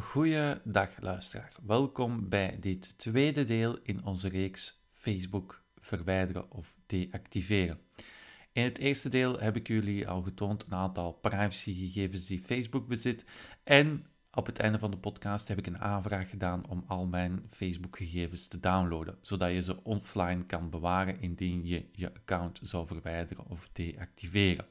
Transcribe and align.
Goeiedag 0.00 1.00
luisteraar. 1.00 1.52
Welkom 1.66 2.28
bij 2.28 2.56
dit 2.60 2.98
tweede 2.98 3.44
deel 3.44 3.78
in 3.82 4.04
onze 4.04 4.28
reeks 4.28 4.86
Facebook 4.90 5.62
verwijderen 5.80 6.50
of 6.50 6.76
deactiveren. 6.86 7.80
In 8.52 8.64
het 8.64 8.78
eerste 8.78 9.08
deel 9.08 9.38
heb 9.38 9.56
ik 9.56 9.66
jullie 9.68 10.08
al 10.08 10.22
getoond 10.22 10.66
een 10.66 10.74
aantal 10.74 11.12
privacygegevens 11.12 12.26
die 12.26 12.40
Facebook 12.40 12.88
bezit 12.88 13.26
en 13.64 14.06
op 14.30 14.46
het 14.46 14.58
einde 14.58 14.78
van 14.78 14.90
de 14.90 14.98
podcast 14.98 15.48
heb 15.48 15.58
ik 15.58 15.66
een 15.66 15.78
aanvraag 15.78 16.30
gedaan 16.30 16.68
om 16.68 16.84
al 16.86 17.06
mijn 17.06 17.42
Facebook-gegevens 17.48 18.48
te 18.48 18.60
downloaden, 18.60 19.18
zodat 19.20 19.52
je 19.52 19.62
ze 19.62 19.84
offline 19.84 20.46
kan 20.46 20.70
bewaren 20.70 21.20
indien 21.20 21.66
je 21.66 21.88
je 21.92 22.14
account 22.14 22.58
zou 22.62 22.86
verwijderen 22.86 23.46
of 23.46 23.68
deactiveren. 23.72 24.66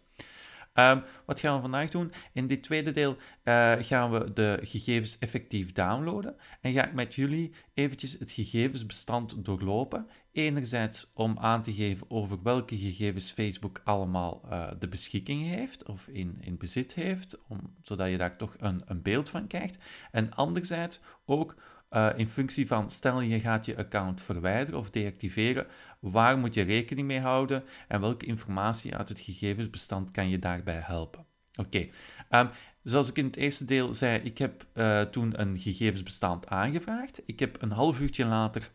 Um, 0.80 1.04
wat 1.26 1.40
gaan 1.40 1.56
we 1.56 1.62
vandaag 1.62 1.90
doen? 1.90 2.12
In 2.34 2.48
dit 2.48 2.64
tweede 2.64 2.92
deel 2.92 3.18
uh, 3.44 3.74
gaan 3.80 4.12
we 4.12 4.34
de 4.34 4.60
gegevens 4.62 5.20
effectief 5.20 5.72
downloaden 5.72 6.36
en 6.62 6.74
ga 6.74 6.86
ik 6.86 6.94
met 6.94 7.16
jullie 7.16 7.52
eventjes 7.74 8.20
het 8.20 8.32
gegevensbestand 8.32 9.46
doorlopen. 9.46 10.08
Enerzijds 10.32 11.12
om 11.14 11.38
aan 11.40 11.64
te 11.64 11.74
geven 11.74 12.10
over 12.10 12.44
welke 12.44 12.78
gegevens 12.78 13.32
Facebook 13.32 13.82
allemaal 13.84 14.42
uh, 14.50 14.68
de 14.80 14.88
beschikking 14.88 15.44
heeft 15.44 15.86
of 15.86 16.08
in, 16.08 16.38
in 16.40 16.58
bezit 16.58 16.94
heeft, 16.94 17.38
om, 17.48 17.60
zodat 17.82 18.10
je 18.10 18.18
daar 18.18 18.38
toch 18.38 18.56
een, 18.60 18.82
een 18.86 19.02
beeld 19.02 19.30
van 19.30 19.48
krijgt. 19.48 19.78
En 20.12 20.34
anderzijds 20.34 21.00
ook 21.26 21.56
uh, 21.92 22.10
in 22.16 22.28
functie 22.28 22.68
van, 22.68 22.90
stel 22.90 23.22
je 23.22 23.40
gaat 23.40 23.66
je 23.66 23.78
account 23.78 24.22
verwijderen 24.22 24.80
of 24.80 24.90
deactiveren, 24.90 25.68
waar 26.00 26.38
moet 26.38 26.54
je 26.54 26.62
rekening 26.62 27.08
mee 27.08 27.20
houden 27.20 27.64
en 27.88 28.02
welke 28.02 28.26
informatie 28.26 28.96
uit 28.96 29.10
het 29.10 29.20
gegevensbestand 29.20 30.12
kan 30.12 30.30
je 30.30 30.40
daarbij 30.40 30.82
helpen. 30.84 31.26
Oké, 31.56 31.88
okay. 32.30 32.42
um, 32.42 32.50
zoals 32.84 33.10
ik 33.10 33.18
in 33.18 33.26
het 33.26 33.36
eerste 33.36 33.66
deel 33.66 33.94
zei, 33.94 34.20
ik 34.20 34.38
heb 34.38 34.66
uh, 34.74 35.02
toen 35.02 35.42
een 35.42 35.60
gegevensbestand 35.60 36.48
aangevraagd. 36.48 37.22
Ik 37.26 37.40
heb 37.40 37.62
een 37.62 37.72
half 37.72 38.00
uurtje 38.00 38.26
later 38.26 38.72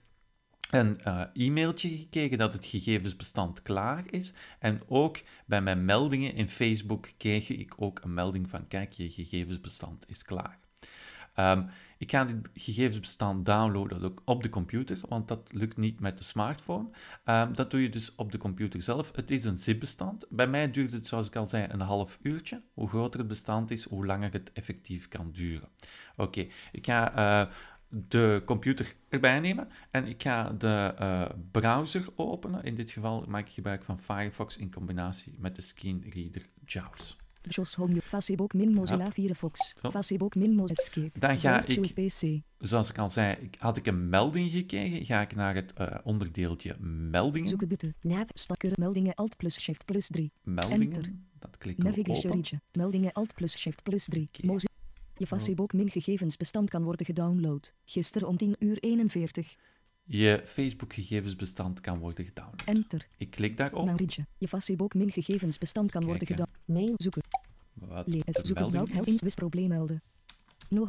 een 0.70 1.00
uh, 1.06 1.22
e-mailtje 1.34 1.88
gekregen 1.88 2.38
dat 2.38 2.52
het 2.52 2.64
gegevensbestand 2.64 3.62
klaar 3.62 4.04
is. 4.10 4.32
En 4.58 4.80
ook 4.88 5.20
bij 5.46 5.62
mijn 5.62 5.84
meldingen 5.84 6.34
in 6.34 6.48
Facebook 6.48 7.08
kreeg 7.16 7.48
ik 7.48 7.74
ook 7.76 8.00
een 8.02 8.14
melding 8.14 8.50
van 8.50 8.68
kijk, 8.68 8.92
je 8.92 9.10
gegevensbestand 9.10 10.04
is 10.08 10.22
klaar. 10.22 10.58
Um, 11.36 11.68
ik 11.98 12.10
ga 12.10 12.24
dit 12.24 12.50
gegevensbestand 12.54 13.46
downloaden 13.46 14.14
op 14.24 14.42
de 14.42 14.48
computer, 14.48 14.98
want 15.08 15.28
dat 15.28 15.52
lukt 15.52 15.76
niet 15.76 16.00
met 16.00 16.18
de 16.18 16.24
smartphone. 16.24 16.88
Um, 17.24 17.54
dat 17.54 17.70
doe 17.70 17.82
je 17.82 17.88
dus 17.88 18.14
op 18.14 18.32
de 18.32 18.38
computer 18.38 18.82
zelf. 18.82 19.16
Het 19.16 19.30
is 19.30 19.44
een 19.44 19.56
zip-bestand. 19.56 20.26
Bij 20.30 20.46
mij 20.46 20.70
duurt 20.70 20.92
het, 20.92 21.06
zoals 21.06 21.26
ik 21.26 21.36
al 21.36 21.46
zei, 21.46 21.66
een 21.68 21.80
half 21.80 22.18
uurtje. 22.22 22.62
Hoe 22.72 22.88
groter 22.88 23.20
het 23.20 23.28
bestand 23.28 23.70
is, 23.70 23.84
hoe 23.84 24.06
langer 24.06 24.32
het 24.32 24.52
effectief 24.52 25.08
kan 25.08 25.32
duren. 25.32 25.68
Oké, 26.16 26.46
ik 26.72 26.86
ga 26.86 27.18
uh, 27.44 27.52
de 27.88 28.42
computer 28.44 28.94
erbij 29.08 29.40
nemen 29.40 29.68
en 29.90 30.06
ik 30.06 30.22
ga 30.22 30.50
de 30.50 30.94
uh, 31.00 31.28
browser 31.50 32.04
openen. 32.16 32.64
In 32.64 32.74
dit 32.74 32.90
geval 32.90 33.24
maak 33.28 33.46
ik 33.46 33.52
gebruik 33.52 33.84
van 33.84 34.00
Firefox 34.00 34.56
in 34.56 34.72
combinatie 34.72 35.34
met 35.38 35.56
de 35.56 35.62
screenreader 35.62 36.48
JAWS. 36.64 37.16
Jos 37.42 37.74
Home, 37.74 38.00
Facebook 38.02 38.52
min 38.54 38.72
Mozilla 38.72 39.04
ja. 39.04 39.10
Firefox, 39.10 39.74
Zo. 39.82 39.90
Facebook 39.90 40.34
min 40.34 40.54
Mozilla 40.54 40.80
Escape. 40.80 41.18
Dan 41.18 41.38
ga 41.38 41.64
ik, 41.66 41.94
PC. 41.94 42.40
zoals 42.58 42.90
ik 42.90 42.98
al 42.98 43.10
zei, 43.10 43.36
ik- 43.40 43.56
had 43.58 43.76
ik 43.76 43.86
een 43.86 44.08
melding 44.08 44.50
gekregen, 44.50 45.04
ga 45.06 45.20
ik 45.20 45.34
naar 45.34 45.54
het 45.54 45.72
eh, 45.72 45.98
onderdeeltje 46.04 46.76
meldingen. 47.10 47.48
Zoeken 47.48 47.68
button. 47.68 47.94
Nav, 48.00 48.24
stakker, 48.34 48.72
meldingen, 48.74 49.14
alt 49.14 49.36
plus 49.36 49.60
shift 49.60 49.84
plus 49.84 50.06
3. 50.06 50.32
meldingen. 50.42 50.80
Enter. 50.86 51.12
Dat 51.38 51.58
klikken 51.58 51.84
we 51.84 51.90
Navigation 51.90 52.32
open. 52.38 52.60
Meldingen, 52.72 53.12
alt 53.12 53.34
plus 53.34 53.58
shift 53.58 53.82
plus 53.82 54.04
3. 54.04 54.22
Oké. 54.32 54.46
Mozilla. 54.46 54.68
Je 55.16 55.26
Facebook 55.26 55.72
min 55.72 55.90
gegevensbestand 55.90 56.70
kan 56.70 56.82
worden 56.82 57.06
gedownload. 57.06 57.72
Gisteren 57.84 58.28
om 58.28 58.36
10 58.36 58.56
uur 58.58 58.78
41. 58.78 59.54
Je 60.12 60.42
Facebook-gegevensbestand 60.44 61.80
kan 61.80 61.98
worden 61.98 62.24
gedownload. 62.24 62.62
Enter. 62.64 63.06
Ik 63.18 63.30
klik 63.30 63.56
daarop. 63.56 64.00
Je 64.38 64.48
Facebook 64.48 64.94
min 64.94 65.10
gegevensbestand 65.10 65.90
kan 65.90 66.04
worden 66.04 66.26
gedownload. 66.26 66.58
Mail 66.64 66.94
zoeken. 66.96 67.22
Wat 67.74 68.06
Lees 68.06 68.22
zoeken. 68.26 68.70
melding 68.70 68.92
Help 68.94 69.06
is. 69.06 69.34
probleem 69.34 69.68
melden. 69.68 70.02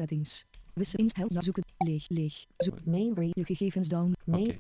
Dienst. 0.06 0.48
Wissen 0.74 1.10
help 1.14 1.32
zoeken. 1.44 1.64
Leeg 1.78 2.10
leeg. 2.10 2.46
Zoek. 2.58 2.86
Main. 2.86 3.32
Je 3.34 3.46
gegevens 3.46 3.88
down. 3.88 4.14
Main. 4.26 4.60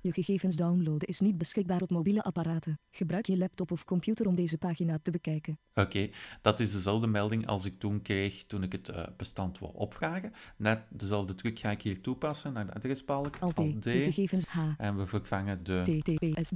Je 0.00 0.12
gegevens 0.12 0.56
downloaden 0.56 1.08
is 1.08 1.20
niet 1.20 1.38
beschikbaar 1.38 1.82
op 1.82 1.90
mobiele 1.90 2.22
apparaten. 2.22 2.78
Gebruik 2.90 3.26
je 3.26 3.38
laptop 3.38 3.70
of 3.70 3.84
computer 3.84 4.26
om 4.26 4.34
deze 4.34 4.58
pagina 4.58 4.98
te 5.02 5.10
bekijken. 5.10 5.58
Oké, 5.74 6.10
dat 6.42 6.60
is 6.60 6.72
dezelfde 6.72 7.06
melding 7.06 7.46
als 7.46 7.64
ik 7.64 7.78
toen 7.78 8.02
kreeg 8.02 8.44
toen 8.44 8.62
ik 8.62 8.72
het 8.72 8.88
eh, 8.88 9.06
bestand 9.16 9.58
wou 9.58 9.72
opvragen. 9.74 10.32
Net 10.56 10.82
dezelfde 10.88 11.34
truc 11.34 11.58
ga 11.58 11.70
ik 11.70 11.82
hier 11.82 12.00
toepassen 12.00 12.52
naar 12.52 12.66
de 12.66 12.74
adresbalk. 12.74 13.36
Alt 13.40 13.58
Alt 13.58 13.82
D. 13.82 13.84
Je 13.84 13.90
D. 13.90 14.04
gegevens 14.04 14.46
H. 14.46 14.58
En 14.78 14.96
we 14.96 15.06
vervangen 15.06 15.64
de 15.64 15.82
TTPS 15.82 16.50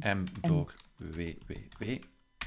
m. 0.00 0.24
door 0.40 0.74
www. 0.96 1.98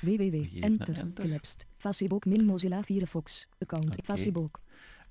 www. 0.02 0.64
Enter. 0.64 0.98
enter. 0.98 1.24
Gelapsed. 1.26 1.66
Facebook 1.78 2.26
min 2.26 2.46
Mozilla 2.46 2.84
Firefox. 2.84 3.48
Account. 3.58 3.96
Facebook. 4.04 4.60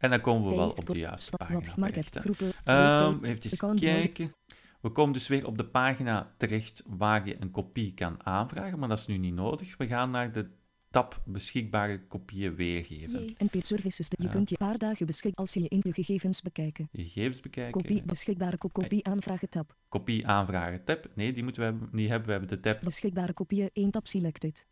En 0.04 0.10
dan 0.10 0.20
komen 0.20 0.50
we 0.50 0.56
wel 0.56 0.70
op 0.70 0.86
de 0.86 0.98
juiste 0.98 1.36
pagina 1.36 1.60
terecht. 1.60 2.16
Ehm 2.16 2.22
Groepen. 2.22 3.24
even 3.24 3.74
kijken. 3.76 4.32
We 4.80 4.90
komen 4.90 5.12
dus 5.12 5.28
weer 5.28 5.46
op 5.46 5.56
de 5.58 5.64
pagina 5.66 6.34
terecht 6.36 6.82
waar 6.86 7.26
je 7.26 7.36
een 7.40 7.50
kopie 7.50 7.94
kan 7.94 8.24
aanvragen, 8.26 8.78
maar 8.78 8.88
dat 8.88 8.98
is 8.98 9.06
nu 9.06 9.16
niet 9.16 9.34
nodig. 9.34 9.76
We 9.76 9.86
gaan 9.86 10.10
naar 10.10 10.32
de 10.32 10.46
tab 10.90 11.22
beschikbare 11.26 12.06
kopieën 12.06 12.54
weergeven. 12.54 13.34
En 13.36 13.48
peer 13.48 13.64
services. 13.66 14.08
Je 14.10 14.22
Ja. 14.24 14.30
kunt 14.30 14.48
je 14.50 14.56
paar 14.56 14.78
dagen 14.78 15.06
beschikken 15.06 15.40
als 15.44 15.54
je 15.54 15.60
je 15.62 15.68
in 15.68 15.80
je 15.82 15.92
gegevens 15.92 16.42
bekijken. 16.42 16.88
Je 16.92 17.02
gegevens 17.02 17.40
bekijken. 17.40 17.72
Kopie 17.82 18.02
beschikbare 18.02 18.58
ko- 18.58 18.68
kopie 18.68 19.04
aanvragen 19.06 19.48
tab. 19.48 19.76
Kopie 19.88 20.26
aanvragen 20.26 20.84
tab. 20.84 21.06
Nee, 21.14 21.32
die 21.32 21.42
moeten 21.42 21.62
we 21.62 21.68
hebben- 21.68 21.88
niet 21.92 22.08
hebben. 22.08 22.26
We 22.26 22.32
hebben 22.32 22.50
de 22.50 22.60
tab 22.60 22.80
Beschikbare 22.80 23.32
kopieën 23.32 23.70
1 23.72 23.90
tab 23.90 24.06
selected. 24.06 24.66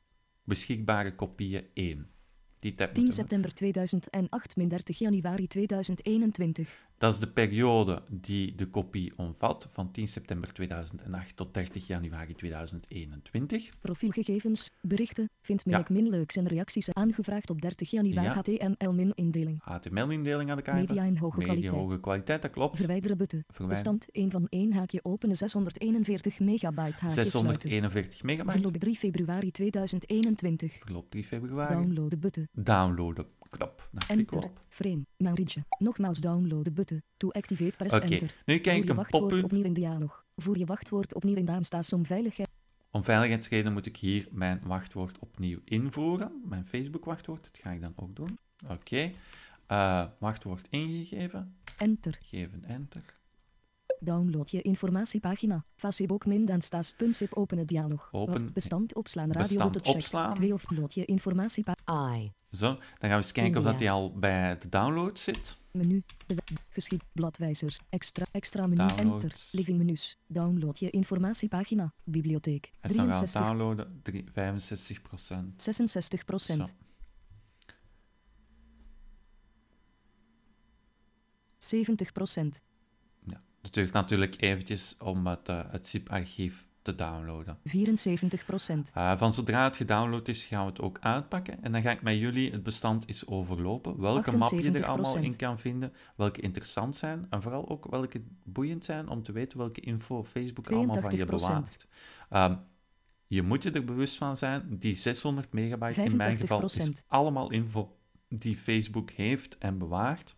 beschikbare 0.44 1.14
kopieën 1.14 1.64
1. 1.74 2.06
Die 2.62 2.74
tab 2.74 2.94
10 2.94 3.04
moeten 3.04 3.06
we- 3.06 3.20
september 3.20 3.54
2008 3.54 4.56
min 4.56 4.68
30 4.68 4.98
januari 4.98 5.46
2021. 5.46 6.68
Dat 7.02 7.12
is 7.12 7.18
de 7.18 7.26
periode 7.26 8.02
die 8.10 8.54
de 8.54 8.66
kopie 8.66 9.12
omvat, 9.16 9.66
van 9.70 9.90
10 9.90 10.08
september 10.08 10.52
2008 10.52 11.36
tot 11.36 11.54
30 11.54 11.86
januari 11.86 12.34
2021. 12.34 13.70
Profielgegevens, 13.80 14.70
berichten, 14.80 15.30
vind 15.40 15.62
Ja. 15.64 15.84
min 15.88 16.02
min 16.02 16.10
leuks 16.10 16.36
en 16.36 16.46
reacties 16.46 16.92
aangevraagd 16.92 17.50
op 17.50 17.60
30 17.60 17.90
januari 17.90 18.26
Ja. 18.26 18.34
HTML 18.34 18.92
min 18.92 19.12
indeling. 19.14 19.60
HTML-indeling 19.62 20.50
aan 20.50 20.56
de 20.56 20.62
kaart. 20.62 20.78
Media 20.88 21.04
in 21.04 21.16
hoge 21.16 21.38
Media 21.38 21.52
kwaliteit. 21.52 21.80
hoge 21.80 22.00
kwaliteit, 22.00 22.42
dat 22.42 22.50
klopt. 22.50 22.76
Verwijderen. 22.76 23.16
Verwijderen. 23.16 23.68
Bestand 23.68 24.06
1 24.12 24.30
van 24.30 24.46
1 24.48 24.72
haakje 24.72 25.00
openen 25.04 25.36
641 25.36 26.40
megabyte 26.40 26.80
haakje 26.82 27.08
sluiten. 27.10 27.32
641 27.32 28.22
megabyte. 28.22 28.52
Verloop 28.52 28.76
3 28.76 28.96
februari 28.96 29.50
2021. 29.50 30.72
Verloopt 30.78 31.10
3 31.10 31.24
februari. 31.24 31.74
Downloaden 31.74 32.20
button. 32.20 32.48
Downloaden 32.52 33.26
knop. 33.56 33.88
Daar 33.90 34.06
klikken 34.06 34.38
we 34.38 34.42
Enter. 34.44 34.50
op. 34.58 34.64
Frame. 34.68 35.04
Mauritsje. 35.16 35.64
Nogmaals 35.78 36.18
downloaden 36.18 36.74
button. 36.74 37.02
To 37.16 37.28
activate 37.30 37.76
press 37.76 37.94
Oké, 37.94 38.04
enter. 38.04 38.34
nu 38.44 38.58
krijg 38.58 38.64
Voer 38.64 38.76
ik 38.76 38.84
je 38.84 38.90
een 38.90 38.96
wachtwoord 38.96 39.28
pop-up. 39.28 39.44
opnieuw 39.44 39.64
in 39.64 39.72
dialoog. 39.72 40.24
Voer 40.36 40.58
je 40.58 40.64
wachtwoord 40.64 41.14
opnieuw 41.14 41.36
in 41.36 41.44
de 41.44 41.52
aanstaas 41.52 41.92
om 41.92 42.06
veiligheid. 42.06 42.48
Om 42.90 43.02
veiligheidsredenen 43.04 43.72
moet 43.72 43.86
ik 43.86 43.96
hier 43.96 44.28
mijn 44.30 44.60
wachtwoord 44.64 45.18
opnieuw 45.18 45.58
invoeren. 45.64 46.42
Mijn 46.44 46.66
Facebook-wachtwoord. 46.66 47.44
Dat 47.44 47.58
ga 47.62 47.70
ik 47.70 47.80
dan 47.80 47.92
ook 47.96 48.16
doen. 48.16 48.38
Oké. 48.68 49.12
Eh, 49.66 50.04
wachtwoord 50.18 50.66
ingegeven. 50.70 51.56
Enter. 51.76 52.18
Geven 52.22 52.64
enter. 52.64 53.02
Download 54.04 54.48
je 54.50 54.62
informatiepagina. 54.62 55.64
Facebook 55.76 56.26
min 56.26 56.50
aanstaas.zip 56.52 57.32
openen 57.34 57.66
dialoog. 57.66 58.08
Open- 58.12 58.32
Wat 58.44 58.52
bestand 58.52 58.94
opslaan. 58.94 59.32
Radio 59.32 59.48
Bestand 59.48 59.80
opslaan. 59.86 60.34
2 60.34 60.52
of 60.52 60.70
load 60.70 60.94
je 60.94 61.04
informatiepagina. 61.04 62.16
I. 62.16 62.32
Zo, 62.52 62.66
dan 62.66 62.78
gaan 62.98 63.08
we 63.10 63.14
eens 63.16 63.32
kijken 63.32 63.58
of 63.58 63.64
dat 63.64 63.78
die 63.78 63.90
al 63.90 64.12
bij 64.18 64.58
de 64.58 64.68
download 64.68 65.18
zit. 65.18 65.56
Menu. 65.70 66.02
Geschied. 66.68 67.02
Bladwijzers. 67.12 67.78
Extra. 67.88 68.26
Extra 68.30 68.66
menu. 68.66 68.86
Downloads. 68.86 69.22
Enter. 69.24 69.38
Living 69.52 69.78
menus. 69.78 70.18
Download 70.26 70.78
je 70.78 70.90
informatiepagina. 70.90 71.92
Bibliotheek. 72.04 72.72
Hij 72.80 72.90
is 72.90 72.96
nog 72.96 73.04
aan 73.04 73.20
het 73.20 73.30
63. 73.30 73.40
downloaden. 73.42 74.00
Drie- 74.02 74.24
65% 74.32 75.62
66 75.62 76.24
procent. 76.24 76.68
Zo. 76.68 76.74
70 81.58 82.12
procent. 82.12 82.60
Duurt 83.70 83.92
natuurlijk 83.92 84.40
eventjes 84.40 84.96
om 84.98 85.26
het, 85.26 85.48
eh, 85.48 85.60
het 85.70 85.88
zip-archief 85.88 86.66
te 86.82 86.94
downloaden. 86.94 87.58
74 87.64 88.44
procent. 88.44 88.90
Eh, 88.94 89.18
van 89.18 89.32
zodra 89.32 89.64
het 89.64 89.76
gedownload 89.76 90.28
is, 90.28 90.44
gaan 90.44 90.64
we 90.64 90.70
het 90.70 90.80
ook 90.80 90.98
uitpakken. 91.00 91.62
En 91.62 91.72
dan 91.72 91.82
ga 91.82 91.90
ik 91.90 92.02
met 92.02 92.16
jullie 92.16 92.50
het 92.50 92.62
bestand 92.62 93.08
eens 93.08 93.26
overlopen. 93.26 94.00
Welke 94.00 94.36
map 94.36 94.50
je 94.50 94.56
er 94.56 94.84
78%. 94.84 94.84
allemaal 94.84 95.16
in 95.16 95.36
kan 95.36 95.58
vinden. 95.58 95.92
Welke 96.16 96.40
interessant 96.40 96.96
zijn. 96.96 97.26
En 97.30 97.42
vooral 97.42 97.68
ook 97.68 97.86
welke 97.90 98.22
boeiend 98.44 98.84
zijn 98.84 99.08
om 99.08 99.22
te 99.22 99.32
weten 99.32 99.58
welke 99.58 99.80
info 99.80 100.24
Facebook 100.24 100.68
allemaal 100.68 101.00
van 101.00 101.16
je 101.16 101.24
82%. 101.24 101.26
bewaart. 101.26 101.86
Ehm, 102.28 102.56
je 103.26 103.42
moet 103.42 103.62
je 103.62 103.70
er 103.70 103.84
bewust 103.84 104.16
van 104.16 104.36
zijn. 104.36 104.78
Die 104.78 104.94
600 104.94 105.52
megabyte 105.52 106.02
in 106.02 106.16
mijn 106.16 106.36
geval 106.36 106.64
is 106.64 106.74
85%. 106.74 107.04
allemaal 107.06 107.50
info 107.50 107.96
die 108.28 108.56
Facebook 108.56 109.10
heeft 109.10 109.58
en 109.58 109.78
bewaart. 109.78 110.36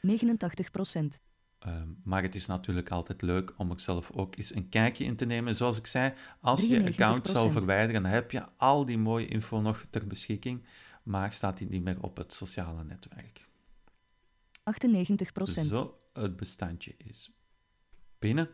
89 0.00 0.70
procent. 0.70 1.20
Ehm, 1.58 1.88
maar 2.02 2.22
het 2.22 2.34
is 2.34 2.46
natuurlijk 2.46 2.90
altijd 2.90 3.22
leuk 3.22 3.54
om 3.56 3.70
er 3.70 3.80
zelf 3.80 4.10
ook 4.10 4.36
eens 4.36 4.54
een 4.54 4.68
kijkje 4.68 5.04
in 5.04 5.16
te 5.16 5.24
nemen. 5.24 5.54
Zoals 5.54 5.78
ik 5.78 5.86
zei, 5.86 6.12
als 6.40 6.60
je 6.60 6.68
je 6.68 6.86
account 6.86 7.26
zou 7.26 7.48
93%. 7.48 7.52
verwijderen, 7.52 8.02
dan 8.02 8.10
heb 8.10 8.30
je 8.30 8.46
al 8.56 8.84
die 8.84 8.98
mooie 8.98 9.28
info 9.28 9.60
nog 9.60 9.86
ter 9.90 10.06
beschikking, 10.06 10.64
maar 11.02 11.32
staat 11.32 11.58
die 11.58 11.68
niet 11.68 11.82
meer 11.82 12.02
op 12.02 12.16
het 12.16 12.34
sociale 12.34 12.84
netwerk. 12.84 13.46
98 14.62 15.32
procent. 15.32 15.68
Zo, 15.68 15.98
het 16.12 16.36
bestandje 16.36 16.94
is 16.96 17.30
binnen. 18.18 18.48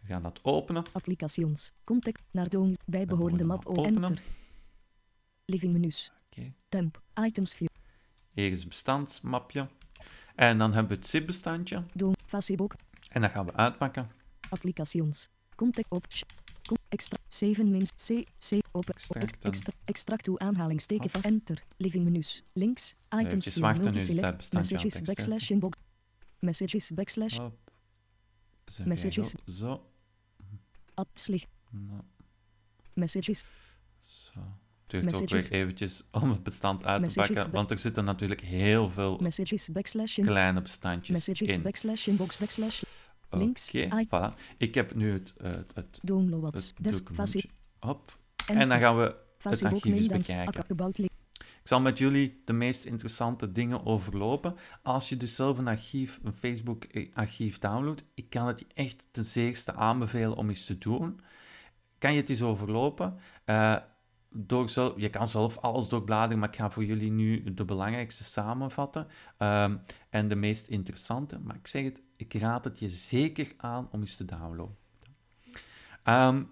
We 0.00 0.08
gaan 0.08 0.22
dat 0.22 0.40
openen. 0.42 0.84
Applications. 0.92 1.72
Contact. 1.84 2.22
Naar. 2.30 2.48
Bijbehorende 2.86 3.44
map. 3.44 3.66
O. 3.66 3.70
Openen. 3.70 4.02
Enter. 4.02 4.22
Living 5.44 5.72
menus. 5.72 6.12
Temp. 6.68 7.02
Items 7.14 7.54
view. 7.54 7.68
Hier 8.32 8.50
is 8.50 8.58
het 8.58 8.68
bestandsmapje. 8.68 9.68
En 10.42 10.58
dan 10.58 10.72
hebben 10.72 10.90
we 10.90 10.96
het 10.96 11.06
zip-bestandje. 11.06 11.84
Doom. 11.92 12.14
Facebook. 12.26 12.74
En 13.10 13.20
dat 13.20 13.30
gaan 13.30 13.46
we 13.46 13.52
uitpakken. 13.52 14.10
Applications. 14.48 15.28
Contact 15.54 15.90
op. 15.90 16.06
extra. 16.88 17.18
7 17.28 17.70
min. 17.70 17.86
C. 17.86 18.24
C. 18.38 18.58
Open. 18.72 18.94
Extra. 19.40 19.72
Extract 19.84 20.24
toe 20.24 20.38
aanhalingsteken 20.38 21.10
vast. 21.10 21.24
Enter. 21.24 21.62
Living 21.76 22.04
menus. 22.04 22.42
Links. 22.52 22.94
Items 23.08 23.48
view. 23.48 23.76
Multiselect. 23.76 24.52
Messages. 24.52 25.00
Backslash 25.02 25.50
inbox. 25.50 25.78
Messages. 26.38 26.90
Backslash. 26.90 27.38
Messages. 28.84 29.34
Zo. 29.46 29.86
Adslig. 30.94 31.44
Nou, 31.70 32.00
Messages. 32.94 33.44
zo. 34.00 34.61
Het 34.92 35.02
duurt 35.02 35.14
ook 35.14 35.20
Messages. 35.20 35.48
weer 35.48 35.60
eventjes 35.60 36.04
om 36.22 36.30
het 36.30 36.42
bestand 36.42 36.84
uit 36.84 37.08
te 37.08 37.14
pakken, 37.14 37.50
want 37.50 37.70
er 37.70 37.78
zitten 37.78 38.04
natuurlijk 38.04 38.40
heel 38.40 38.90
veel 38.90 39.20
kleine 40.12 40.62
bestandjes 40.62 41.26
Messages. 41.26 41.56
in. 41.56 41.62
Backslash 41.62 42.06
inbox. 42.06 42.38
Backslash. 42.38 42.82
links, 43.30 43.72
voilà. 44.06 44.38
Ik 44.58 44.74
heb 44.74 44.94
nu 44.94 45.12
het, 45.12 45.34
eh, 45.36 45.50
het, 45.50 45.72
het, 45.74 46.00
het 46.02 46.74
documentje. 46.76 47.44
Hop. 47.78 48.18
En 48.46 48.68
dan 48.68 48.78
gaan 48.78 48.96
we 48.96 49.14
Facebook. 49.38 49.72
archief 49.72 49.94
eens 49.94 50.06
bekijken. 50.06 51.10
Ik 51.62 51.68
zal 51.68 51.80
met 51.80 51.98
jullie 51.98 52.42
de 52.44 52.52
meest 52.52 52.84
interessante 52.84 53.52
dingen 53.52 53.86
overlopen. 53.86 54.56
Als 54.82 55.08
je 55.08 55.16
dus 55.16 55.34
zelf 55.34 55.58
een 55.58 55.68
archief, 55.68 56.20
een 56.22 56.32
Facebook-archief 56.32 57.58
downloadt, 57.58 58.04
ik 58.14 58.30
kan 58.30 58.46
het 58.46 58.58
je 58.58 58.66
echt 58.74 59.06
ten 59.10 59.24
zeerste 59.24 59.72
aanbevelen 59.74 60.36
om 60.36 60.48
eens 60.48 60.64
te 60.64 60.78
doen. 60.78 61.20
Kan 61.98 62.12
je 62.12 62.20
het 62.20 62.30
eens 62.30 62.42
overlopen? 62.42 63.18
Eh, 63.44 63.76
door 64.32 64.68
zelf, 64.68 64.92
je 64.96 65.10
kan 65.10 65.28
zelf 65.28 65.58
alles 65.58 65.88
doorbladeren, 65.88 66.38
maar 66.38 66.48
ik 66.48 66.56
ga 66.56 66.70
voor 66.70 66.84
jullie 66.84 67.10
nu 67.10 67.54
de 67.54 67.64
belangrijkste 67.64 68.24
samenvatten 68.24 69.06
ehm, 69.38 69.76
en 70.10 70.28
de 70.28 70.34
meest 70.34 70.68
interessante. 70.68 71.38
Maar 71.38 71.56
ik 71.56 71.66
zeg 71.66 71.84
het, 71.84 72.02
ik 72.16 72.34
raad 72.34 72.64
het 72.64 72.78
je 72.78 72.88
zeker 72.88 73.52
aan 73.56 73.88
om 73.90 74.00
eens 74.00 74.16
te 74.16 74.24
downloaden. 74.24 74.76
Ehm, 76.02 76.42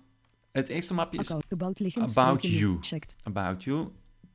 het 0.52 0.68
eerste 0.68 0.94
mapje 0.94 1.18
is. 1.18 1.30
About 1.96 2.46
you. 2.46 2.76
Checked. 2.80 3.16
About 3.22 3.64
You, 3.64 3.88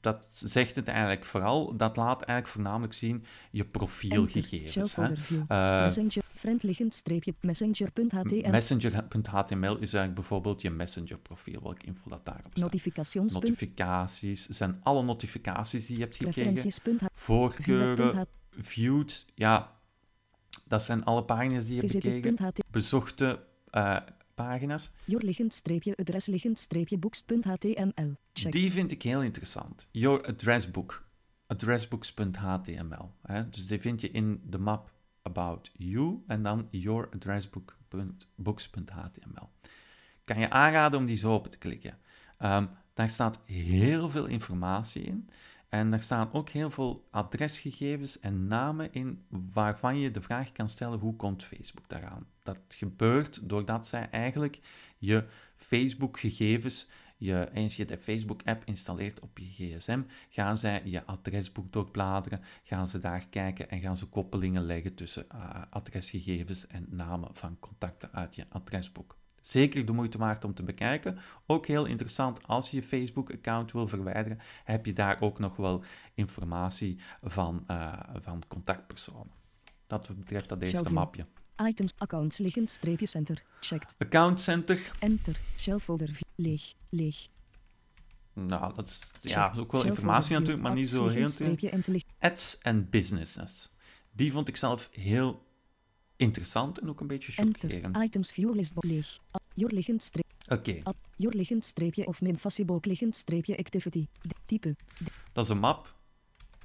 dat 0.05 0.27
zegt 0.31 0.75
het 0.75 0.87
eigenlijk 0.87 1.25
vooral. 1.25 1.75
Dat 1.77 1.95
laat 1.95 2.21
eigenlijk 2.21 2.47
voornamelijk 2.47 2.93
zien 2.93 3.25
je 3.51 3.65
profielgegevens. 3.65 4.95
Eh, 4.97 5.81
Messenger. 5.81 6.23
Friend 6.23 6.63
liggend 6.63 6.93
streepje. 6.93 7.33
Messenger.html. 7.41 8.49
Messenger.html 8.49 9.71
is 9.71 9.93
eigenlijk 9.93 10.13
bijvoorbeeld 10.13 10.61
je 10.61 10.69
Messenger-profiel, 10.69 11.61
welke 11.63 11.85
info 11.85 12.09
dat 12.09 12.25
daarop 12.25 12.51
staat. 12.51 12.63
Notifications. 12.63 13.33
Notificaties 13.33 14.47
zijn 14.47 14.79
alle 14.83 15.03
notificaties 15.03 15.85
die 15.85 15.97
je 15.97 16.03
hebt 16.03 16.15
gekregen. 16.15 16.71
Voorkeuren, 17.11 18.27
viewed, 18.59 19.25
ja, 19.35 19.71
dat 20.65 20.83
zijn 20.83 21.03
alle 21.03 21.23
pagina's 21.23 21.65
die 21.65 21.75
je 21.75 21.81
hebt 21.81 21.93
bekeken. 21.93 22.37
Visited.ht. 22.37 22.71
Bezochte 22.71 23.43
eh, 23.71 23.97
pagina's. 24.35 24.91
Your 25.05 25.25
liggend 25.25 25.53
streepje. 25.53 25.97
Adres 25.97 26.25
liggend 26.25 26.59
streepje. 26.59 26.97
Books.html. 26.97 28.13
Checked. 28.33 28.51
Die 28.51 28.71
vind 28.71 28.91
ik 28.91 29.01
heel 29.01 29.21
interessant. 29.21 29.87
Your 29.91 30.27
address 30.27 30.71
book. 30.71 31.03
Addressbooks.html. 31.47 33.11
Dus 33.49 33.67
die 33.67 33.79
vind 33.79 34.01
je 34.01 34.11
in 34.11 34.41
de 34.43 34.57
map 34.57 34.91
About 35.21 35.71
You 35.77 36.23
en 36.27 36.43
dan 36.43 36.67
Your 36.71 37.09
addressbook.books.html. 37.13 39.49
Kan 40.23 40.39
je 40.39 40.49
aanraden 40.49 40.99
om 40.99 41.05
die 41.05 41.17
zo 41.17 41.33
open 41.33 41.51
te 41.51 41.57
klikken. 41.57 41.97
Ehm, 42.37 42.65
daar 42.93 43.09
staat 43.09 43.39
heel 43.45 44.09
veel 44.09 44.25
informatie 44.25 45.03
in. 45.03 45.29
En 45.69 45.89
daar 45.89 45.99
staan 45.99 46.33
ook 46.33 46.49
heel 46.49 46.71
veel 46.71 47.07
adresgegevens 47.11 48.19
en 48.19 48.47
namen 48.47 48.93
in 48.93 49.25
waarvan 49.29 49.97
je 49.97 50.11
de 50.11 50.21
vraag 50.21 50.51
kan 50.51 50.69
stellen 50.69 50.99
hoe 50.99 51.15
komt 51.15 51.43
Facebook 51.43 51.89
daaraan. 51.89 52.27
Dat 52.45 52.61
gebeurt 52.67 53.49
doordat 53.49 53.87
zij 53.87 54.09
eigenlijk 54.09 54.59
je 54.97 55.25
Facebook-gegevens, 55.55 56.89
je, 57.17 57.49
eens 57.53 57.75
je 57.75 57.85
de 57.85 57.97
Facebook-app 57.97 58.63
installeert 58.65 59.19
op 59.19 59.37
je 59.37 59.45
gsm, 59.45 60.01
gaan 60.29 60.57
zij 60.57 60.81
je 60.83 61.05
adresboek 61.05 61.71
doorbladeren, 61.71 62.41
gaan 62.63 62.87
ze 62.87 62.99
daar 62.99 63.29
kijken 63.29 63.69
en 63.69 63.79
gaan 63.79 63.97
ze 63.97 64.05
koppelingen 64.05 64.65
leggen 64.65 64.93
tussen 64.93 65.29
eh, 65.29 65.61
adresgegevens 65.69 66.67
en 66.67 66.87
namen 66.89 67.29
van 67.33 67.59
contacten 67.59 68.09
uit 68.11 68.35
je 68.35 68.45
adresboek. 68.49 69.17
Zeker 69.41 69.85
de 69.85 69.91
moeite 69.91 70.17
waard 70.17 70.43
om 70.43 70.53
te 70.53 70.63
bekijken. 70.63 71.17
Ook 71.45 71.65
heel 71.65 71.85
interessant, 71.85 72.47
als 72.47 72.71
je 72.71 72.77
je 72.77 72.83
Facebook-account 72.83 73.71
wil 73.71 73.87
verwijderen, 73.87 74.39
heb 74.63 74.85
je 74.85 74.93
daar 74.93 75.21
ook 75.21 75.39
nog 75.39 75.55
wel 75.55 75.83
informatie 76.13 76.99
van, 77.23 77.63
eh, 77.67 77.93
van 78.13 78.43
contactpersonen. 78.47 79.33
Dat 79.87 80.15
betreft 80.17 80.49
dat 80.49 80.61
eerste 80.61 80.93
mapje. 80.93 81.25
Items. 81.61 81.93
Accounts 81.97 82.37
liggend 82.37 82.71
streepje 82.71 83.05
center. 83.05 83.43
Checked. 83.59 83.95
Account 83.97 84.41
Center, 84.41 84.91
Enter. 84.99 85.35
Shell 85.57 85.79
folder. 85.79 86.09
Leeg. 86.35 86.73
Leeg. 86.89 87.27
nou, 88.33 88.73
dat 88.75 88.85
is, 88.85 89.11
ja, 89.21 89.29
Checked. 89.29 89.35
dat 89.35 89.55
is 89.55 89.59
ook 89.61 89.71
wel 89.71 89.81
Shell 89.81 89.89
informatie 89.89 90.35
folder 90.35 90.39
natuurlijk, 90.39 90.67
maar 90.67 90.75
niet 90.75 90.89
zo 90.89 91.07
heel 91.07 91.99
Ads 92.19 92.57
en 92.57 92.89
businesses. 92.89 93.69
Die 94.11 94.31
vond 94.31 94.47
ik 94.47 94.57
zelf 94.57 94.89
heel 94.91 95.43
interessant 96.15 96.79
en 96.79 96.89
ook 96.89 96.99
een 96.99 97.07
beetje 97.07 97.41
Enter. 97.41 97.69
chockerend. 97.69 97.97
Items 97.97 98.31
view 98.31 98.55
list 98.55 98.73
leeg. 98.75 99.19
Your 99.53 99.73
liggend 99.73 100.03
streepje. 100.03 100.33
Oké, 100.47 100.81
Your 101.17 101.35
liggend 101.35 101.65
streepje 101.65 102.05
of 102.05 102.21
min 102.21 102.37
Facebook 102.37 102.85
liggend 102.85 103.15
streepje 103.15 103.57
activity. 103.57 104.07
Type. 104.45 104.75
dat 105.33 105.43
is 105.43 105.49
een 105.49 105.59
map. 105.59 105.95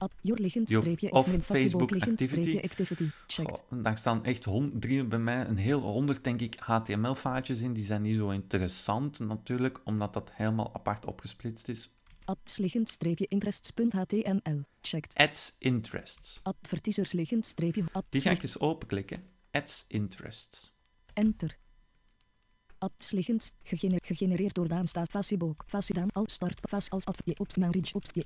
At 0.00 0.12
your 0.20 0.40
liggend 0.40 0.68
Your- 0.68 0.82
streepje 0.84 1.12
of 1.12 1.26
min 1.26 1.42
Facebook 1.42 1.92
activity. 1.92 2.24
streepje 2.24 2.62
activity. 2.62 3.08
Checked. 3.26 3.64
Goh, 3.70 3.82
daar 3.82 3.98
staan 3.98 4.24
echt 4.24 4.44
hond, 4.44 4.80
drie, 4.80 5.04
bij 5.04 5.18
mij 5.18 5.46
een 5.46 5.56
heel 5.56 5.80
honderd, 5.80 6.24
denk 6.24 6.40
ik, 6.40 6.56
HTML-vaatjes 6.58 7.60
in. 7.60 7.72
Die 7.72 7.84
zijn 7.84 8.02
niet 8.02 8.14
zo 8.14 8.30
interessant 8.30 9.18
natuurlijk, 9.18 9.80
omdat 9.84 10.12
dat 10.12 10.30
helemaal 10.32 10.74
apart 10.74 11.06
opgesplitst 11.06 11.68
is. 11.68 11.90
Ads 12.24 12.56
liggend 12.56 12.88
streepje 12.88 13.26
interests.html. 13.28 14.62
Checked. 14.80 15.14
Ads 15.16 15.56
Interests. 15.58 16.40
Advertisers 16.42 17.12
liggend 17.12 17.46
streepje. 17.46 17.84
Die 18.08 18.20
ga 18.20 18.30
ik 18.30 18.42
eens 18.42 18.58
openklikken. 18.58 19.22
Ads 19.50 19.84
Interests. 19.88 20.72
Enter. 21.14 21.58
Ads 22.78 23.10
liggend 23.10 23.54
gegener- 23.62 24.00
gegenereerd 24.04 24.54
door 24.54 24.68
Daan 24.68 24.86
staat 24.86 25.10
Facebook. 25.10 25.64
Fasidaan 25.66 26.10
al 26.10 26.24
start 26.28 26.60
fas 26.68 26.90
als 26.90 27.04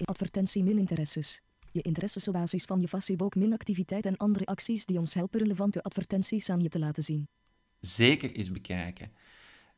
advertentie 0.04 0.62
min 0.62 0.78
interesses. 0.78 1.42
Je 1.74 1.82
interesses 1.82 2.28
op 2.28 2.34
basis 2.34 2.64
van 2.64 2.80
je 2.80 2.88
Facebook 2.88 3.34
min 3.34 3.52
activiteit 3.52 4.06
en 4.06 4.16
andere 4.16 4.46
acties 4.46 4.86
die 4.86 4.98
ons 4.98 5.14
helpen 5.14 5.40
relevante 5.40 5.82
advertenties 5.82 6.50
aan 6.50 6.60
je 6.60 6.68
te 6.68 6.78
laten 6.78 7.02
zien. 7.02 7.28
Zeker 7.80 8.32
eens 8.32 8.52
bekijken. 8.52 9.10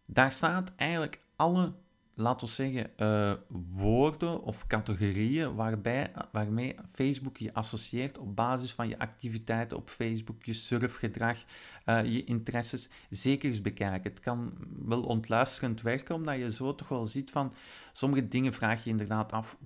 Daar 0.06 0.32
staat 0.32 0.72
eigenlijk 0.76 1.20
alle, 1.36 1.72
laten 2.14 2.46
we 2.46 2.52
zeggen, 2.52 2.98
eh, 2.98 3.32
woorden 3.72 4.42
of 4.42 4.66
categorieën 4.66 5.54
waarbij, 5.54 6.12
waarmee 6.32 6.74
Facebook 6.92 7.36
je 7.36 7.54
associeert 7.54 8.18
op 8.18 8.36
basis 8.36 8.72
van 8.72 8.88
je 8.88 8.98
activiteiten 8.98 9.76
op 9.76 9.88
Facebook, 9.88 10.44
je 10.44 10.52
surfgedrag, 10.52 11.44
eh, 11.84 12.04
je 12.04 12.24
interesses. 12.24 12.88
Zeker 13.10 13.48
eens 13.48 13.60
bekijken. 13.60 14.10
Het 14.10 14.20
kan 14.20 14.52
wel 14.84 15.02
ontluisterend 15.02 15.82
werken, 15.82 16.14
omdat 16.14 16.38
je 16.38 16.52
zo 16.52 16.74
toch 16.74 16.88
wel 16.88 17.06
ziet 17.06 17.30
van 17.30 17.54
sommige 17.92 18.28
dingen 18.28 18.52
vraag 18.52 18.84
je 18.84 18.90
inderdaad 18.90 19.32
af, 19.32 19.58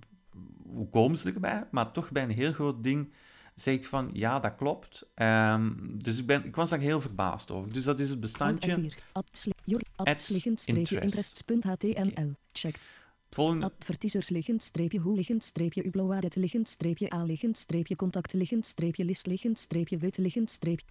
hoe 0.72 0.88
komen 0.88 1.18
ze 1.18 1.32
erbij? 1.32 1.66
Maar 1.70 1.92
toch 1.92 2.10
bij 2.10 2.22
een 2.22 2.30
heel 2.30 2.52
groot 2.52 2.82
ding 2.84 3.12
zeg 3.54 3.74
ik 3.74 3.86
van, 3.86 4.10
ja, 4.12 4.38
dat 4.40 4.54
klopt. 4.54 5.10
Ehm, 5.14 5.72
dus 5.80 6.18
ik, 6.18 6.26
ben, 6.26 6.44
ik 6.44 6.56
was 6.56 6.70
daar 6.70 6.78
heel 6.78 7.00
verbaasd 7.00 7.50
over. 7.50 7.72
Dus 7.72 7.84
dat 7.84 8.00
is 8.00 8.10
het 8.10 8.20
bestandje. 8.20 8.90
F4. 8.90 8.94
Ads 9.12 9.44
li- 9.44 9.52
your 9.64 9.84
Ads 9.96 10.10
ads 10.10 10.28
liggend 10.28 10.60
streepje 10.60 11.00
interest. 11.00 11.44
interests.html. 11.48 12.32
Checked. 12.52 12.88
Het 13.24 13.34
volgende, 13.38 13.64
Advertisers 13.78 14.28
liggend 14.28 14.62
streepje 14.62 14.98
hoe 14.98 15.14
liggend 15.16 15.44
streepje 15.44 15.86
uploadet 15.86 16.36
liggend 16.36 16.68
streepje 16.68 17.12
a 17.12 17.24
liggend 17.24 17.58
streepje 17.58 17.96
contact 17.96 18.32
liggend 18.32 18.66
streepje 18.66 19.04
list 19.04 19.26
liggend 19.26 19.58
streepje 19.58 19.96
wit 19.96 20.18
liggend 20.18 20.50
streepje. 20.50 20.86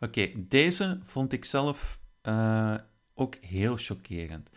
Oké, 0.00 0.30
deze 0.36 0.98
vond 1.02 1.32
ik 1.32 1.44
zelf 1.44 2.00
eh, 2.22 2.74
ook 3.14 3.34
heel 3.40 3.76
chockerend. 3.76 4.50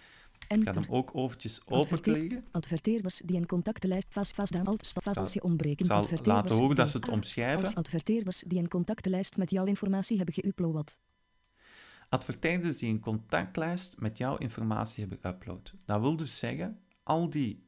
Ik 0.60 0.64
ga 0.64 0.74
hem 0.74 0.86
ook 0.90 1.14
eventjes 1.16 1.68
openklikken. 1.68 2.46
Adverteerders 2.52 3.22
die 3.26 3.38
een 3.38 3.46
contactenlijst 3.46 4.08
vast 4.10 4.36
vastdaan 4.36 4.78
zal- 4.82 5.14
als 5.14 5.34
je 5.34 5.44
ontbreken. 5.44 5.86
Zal 5.86 6.08
laten 6.24 6.56
horen 6.56 6.76
dat 6.76 6.90
ze 6.90 6.98
het 6.98 7.10
omschrijven. 7.10 7.66
Als 7.66 7.76
adverteerders 7.76 8.40
die 8.40 8.60
een 8.60 8.68
contactenlijst 8.68 9.38
met 9.38 9.50
jouw 9.50 9.66
informatie 9.66 10.18
hebben 10.18 10.36
geüpload. 10.36 11.00
Adverteerders 12.10 12.78
die 12.78 12.90
een 12.90 13.00
contactlijst 13.00 14.00
met 14.00 14.18
jouw 14.18 14.38
informatie 14.38 15.08
hebben 15.08 15.20
geüpload. 15.34 15.74
Dat 15.86 16.00
wil 16.02 16.16
dus 16.16 16.38
zeggen, 16.38 16.80
al 17.04 17.30
die 17.30 17.68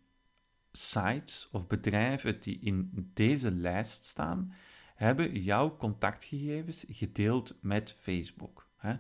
sites 0.71 1.49
of 1.51 1.67
bedrijven 1.67 2.39
die 2.41 2.59
in 2.59 3.11
deze 3.13 3.51
lijst 3.51 4.05
staan, 4.05 4.53
hebben 4.95 5.41
jouw 5.41 5.77
contactgegevens 5.77 6.85
gedeeld 6.87 7.55
met 7.61 7.95
Facebook. 7.97 8.69
Hè? 8.77 8.95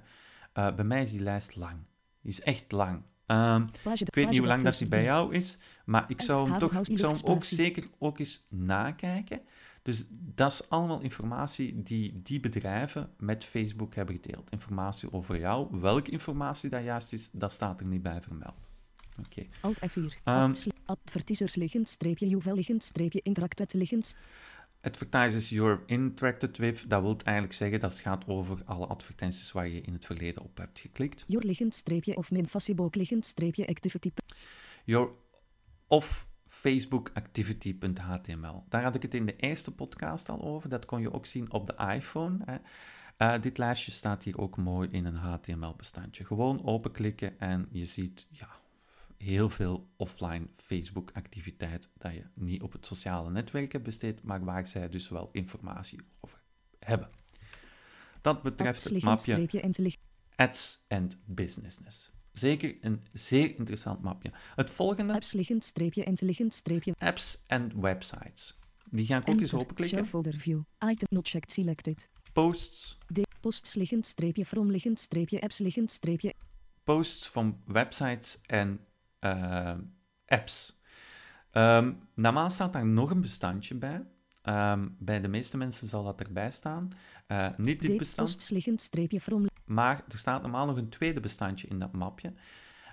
Eh, 0.53 0.75
bij 0.75 0.85
mij 0.85 1.01
is 1.01 1.11
die 1.11 1.19
lijst 1.19 1.55
lang. 1.55 1.77
Die 2.21 2.31
is 2.31 2.41
echt 2.41 2.71
lang. 2.71 3.01
Ehm, 3.25 3.65
ik 3.93 4.15
weet 4.15 4.29
niet 4.29 4.37
hoe 4.37 4.47
lang 4.47 4.63
dat 4.63 4.77
die 4.77 4.87
bij 4.87 5.03
jou 5.03 5.33
is, 5.33 5.57
maar 5.85 6.05
ik 6.07 6.21
zou 6.21 6.49
hem 6.49 6.59
toch 6.59 6.87
ik 6.87 6.97
zou 6.97 7.15
hem 7.17 7.25
ook 7.25 7.43
zeker 7.43 7.87
ook 7.97 8.19
eens 8.19 8.47
nakijken. 8.49 9.41
Dus 9.81 10.07
dat 10.11 10.51
is 10.51 10.69
allemaal 10.69 11.01
informatie 11.01 11.83
die 11.83 12.21
die 12.23 12.39
bedrijven 12.39 13.09
met 13.17 13.43
Facebook 13.43 13.95
hebben 13.95 14.19
gedeeld. 14.21 14.51
Informatie 14.51 15.13
over 15.13 15.39
jou. 15.39 15.79
Welke 15.79 16.11
informatie 16.11 16.69
dat 16.69 16.83
juist 16.83 17.13
is, 17.13 17.29
dat 17.31 17.51
staat 17.53 17.79
er 17.79 17.85
niet 17.85 18.01
bij 18.03 18.21
vermeld. 18.21 18.67
Oké. 19.19 19.45
Alt 19.61 19.79
F4. 19.89 20.21
Ehm. 20.23 20.39
Ad- 20.49 20.67
Advertisers 20.85 21.55
liggend 21.55 21.89
streepje 21.89 22.35
UV 22.35 22.45
liggend 22.45 22.83
streepje 22.83 23.19
interacted 23.23 23.73
liggend. 23.73 24.17
Advertisers 24.85 25.49
you're 25.49 25.83
interacted 25.85 26.57
with, 26.57 26.89
dat 26.89 27.01
wil 27.01 27.17
eigenlijk 27.23 27.55
zeggen 27.55 27.79
dat 27.79 27.91
het 27.91 27.99
gaat 27.99 28.27
over 28.27 28.61
alle 28.65 28.85
advertenties 28.85 29.51
waar 29.51 29.67
je 29.67 29.81
in 29.81 29.93
het 29.93 30.05
verleden 30.05 30.43
op 30.43 30.57
hebt 30.57 30.79
geklikt. 30.79 31.23
Your 31.27 31.45
liggend 31.45 31.75
streepje 31.75 32.15
of 32.15 32.31
min 32.31 32.47
Facebook 32.47 32.95
liggend 32.95 33.25
streepje 33.25 33.67
activity. 33.67 34.11
Your 34.83 35.09
of 35.87 36.27
Facebook 36.45 37.11
activity.html. 37.13 38.63
Daar 38.69 38.83
had 38.83 38.95
ik 38.95 39.01
het 39.01 39.13
in 39.13 39.25
de 39.25 39.35
eerste 39.35 39.71
podcast 39.71 40.29
al 40.29 40.41
over. 40.41 40.69
Dat 40.69 40.85
kon 40.85 41.01
je 41.01 41.13
ook 41.13 41.25
zien 41.25 41.51
op 41.51 41.67
de 41.67 41.93
iPhone. 41.93 42.37
Hè. 42.45 42.55
Eh, 43.17 43.41
dit 43.41 43.57
lijstje 43.57 43.91
staat 43.91 44.23
hier 44.23 44.37
ook 44.37 44.57
mooi 44.57 44.89
in 44.91 45.05
een 45.05 45.15
HTML-bestandje. 45.15 46.25
Gewoon 46.25 46.65
openklikken 46.65 47.39
en 47.39 47.67
je 47.71 47.85
ziet 47.85 48.27
ja, 48.29 48.49
heel 49.25 49.49
veel 49.49 49.89
offline 49.97 50.47
Facebook-activiteit 50.51 51.89
dat 51.97 52.13
je 52.13 52.23
niet 52.33 52.61
op 52.61 52.71
het 52.71 52.85
sociale 52.85 53.29
netwerk 53.31 53.71
hebt 53.71 53.83
besteed, 53.83 54.23
maar 54.23 54.43
waar 54.43 54.67
zij 54.67 54.89
dus 54.89 55.09
wel 55.09 55.29
informatie 55.31 55.99
over 56.21 56.41
hebben. 56.79 57.09
Dat 58.21 58.41
betreft 58.41 58.83
het 58.83 59.03
mapje. 59.03 59.97
Ads 60.35 60.85
and 60.87 61.21
Business. 61.25 62.11
Zeker 62.33 62.77
een 62.81 63.01
zeer 63.11 63.57
interessant 63.57 64.01
mapje. 64.01 64.31
Het 64.55 64.69
volgende, 64.69 65.13
Apps 65.13 65.31
liggend 65.33 65.63
streepje 65.63 66.03
intelligent 66.03 66.53
streepje. 66.53 66.93
apps 66.97 67.43
and 67.47 67.73
websites. 67.73 68.59
Die 68.89 69.05
ga 69.05 69.17
ik 69.17 69.29
ook 69.29 69.39
eens 69.39 69.53
openklikken. 69.53 69.97
Shell 69.97 70.07
folder 70.09 70.33
view. 70.39 70.61
Item 70.79 71.07
not 71.09 71.29
checked 71.29 71.51
selected. 71.51 72.09
Posts. 72.33 72.97
Posts 73.41 73.73
liggend 73.73 74.05
streepje 74.05 74.45
from 74.45 74.71
liggend 74.71 74.99
streepje 74.99 75.41
apps 75.41 75.57
liggend 75.57 75.91
streepje. 75.91 76.33
posts 76.83 77.29
van 77.29 77.61
websites 77.65 78.39
en 78.45 78.79
eh, 79.31 79.77
apps. 80.25 80.79
Normaal 82.13 82.49
staat 82.49 82.73
daar 82.73 82.85
nog 82.85 83.09
een 83.09 83.21
bestandje 83.21 83.75
bij. 83.75 84.05
Ehm, 84.45 84.87
bij 84.99 85.21
de 85.21 85.27
meeste 85.27 85.57
mensen 85.57 85.87
zal 85.87 86.03
dat 86.03 86.19
erbij 86.19 86.51
staan. 86.51 86.89
Eh, 87.27 87.47
niet 87.57 87.81
dit 87.81 87.97
bestand, 87.97 88.29
maar 89.65 90.03
er 90.09 90.17
staat 90.17 90.41
normaal 90.41 90.65
nog 90.65 90.77
een 90.77 90.89
tweede 90.89 91.19
bestandje 91.19 91.67
in 91.67 91.79
dat 91.79 91.91
mapje. 91.91 92.33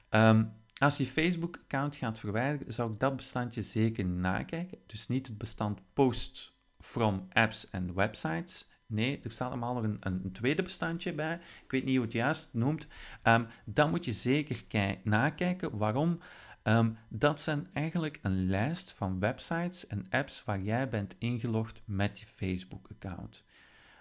Ehm, 0.08 0.44
als 0.78 0.96
je 0.96 1.06
Facebook-account 1.06 1.96
gaat 1.96 2.18
verwijderen, 2.18 2.72
zou 2.72 2.92
ik 2.92 3.00
dat 3.00 3.16
bestandje 3.16 3.62
zeker 3.62 4.04
nakijken. 4.04 4.78
Dus 4.86 5.08
niet 5.08 5.26
het 5.26 5.38
bestand 5.38 5.80
posts 5.92 6.60
from 6.78 7.26
apps 7.32 7.70
en 7.70 7.94
websites. 7.94 8.70
Nee, 8.92 9.20
er 9.22 9.30
staat 9.30 9.50
normaal 9.50 9.74
nog 9.74 9.82
een, 9.82 9.96
een 10.00 10.32
tweede 10.32 10.62
bestandje 10.62 11.14
bij. 11.14 11.34
Ik 11.64 11.70
weet 11.70 11.84
niet 11.84 11.96
hoe 11.96 12.04
het 12.04 12.14
juist 12.14 12.54
noemt. 12.54 12.86
Ehm, 13.22 13.44
dan 13.64 13.90
moet 13.90 14.04
je 14.04 14.12
zeker 14.12 14.62
nakijken. 15.04 15.76
Waarom? 15.78 16.18
Ehm, 16.62 16.90
dat 17.08 17.40
zijn 17.40 17.68
eigenlijk 17.72 18.18
een 18.22 18.46
lijst 18.46 18.92
van 18.92 19.18
websites 19.18 19.86
en 19.86 20.06
apps 20.10 20.44
waar 20.44 20.60
jij 20.60 20.88
bent 20.88 21.16
ingelogd 21.18 21.82
met 21.84 22.20
je 22.20 22.26
Facebook-account. 22.26 23.44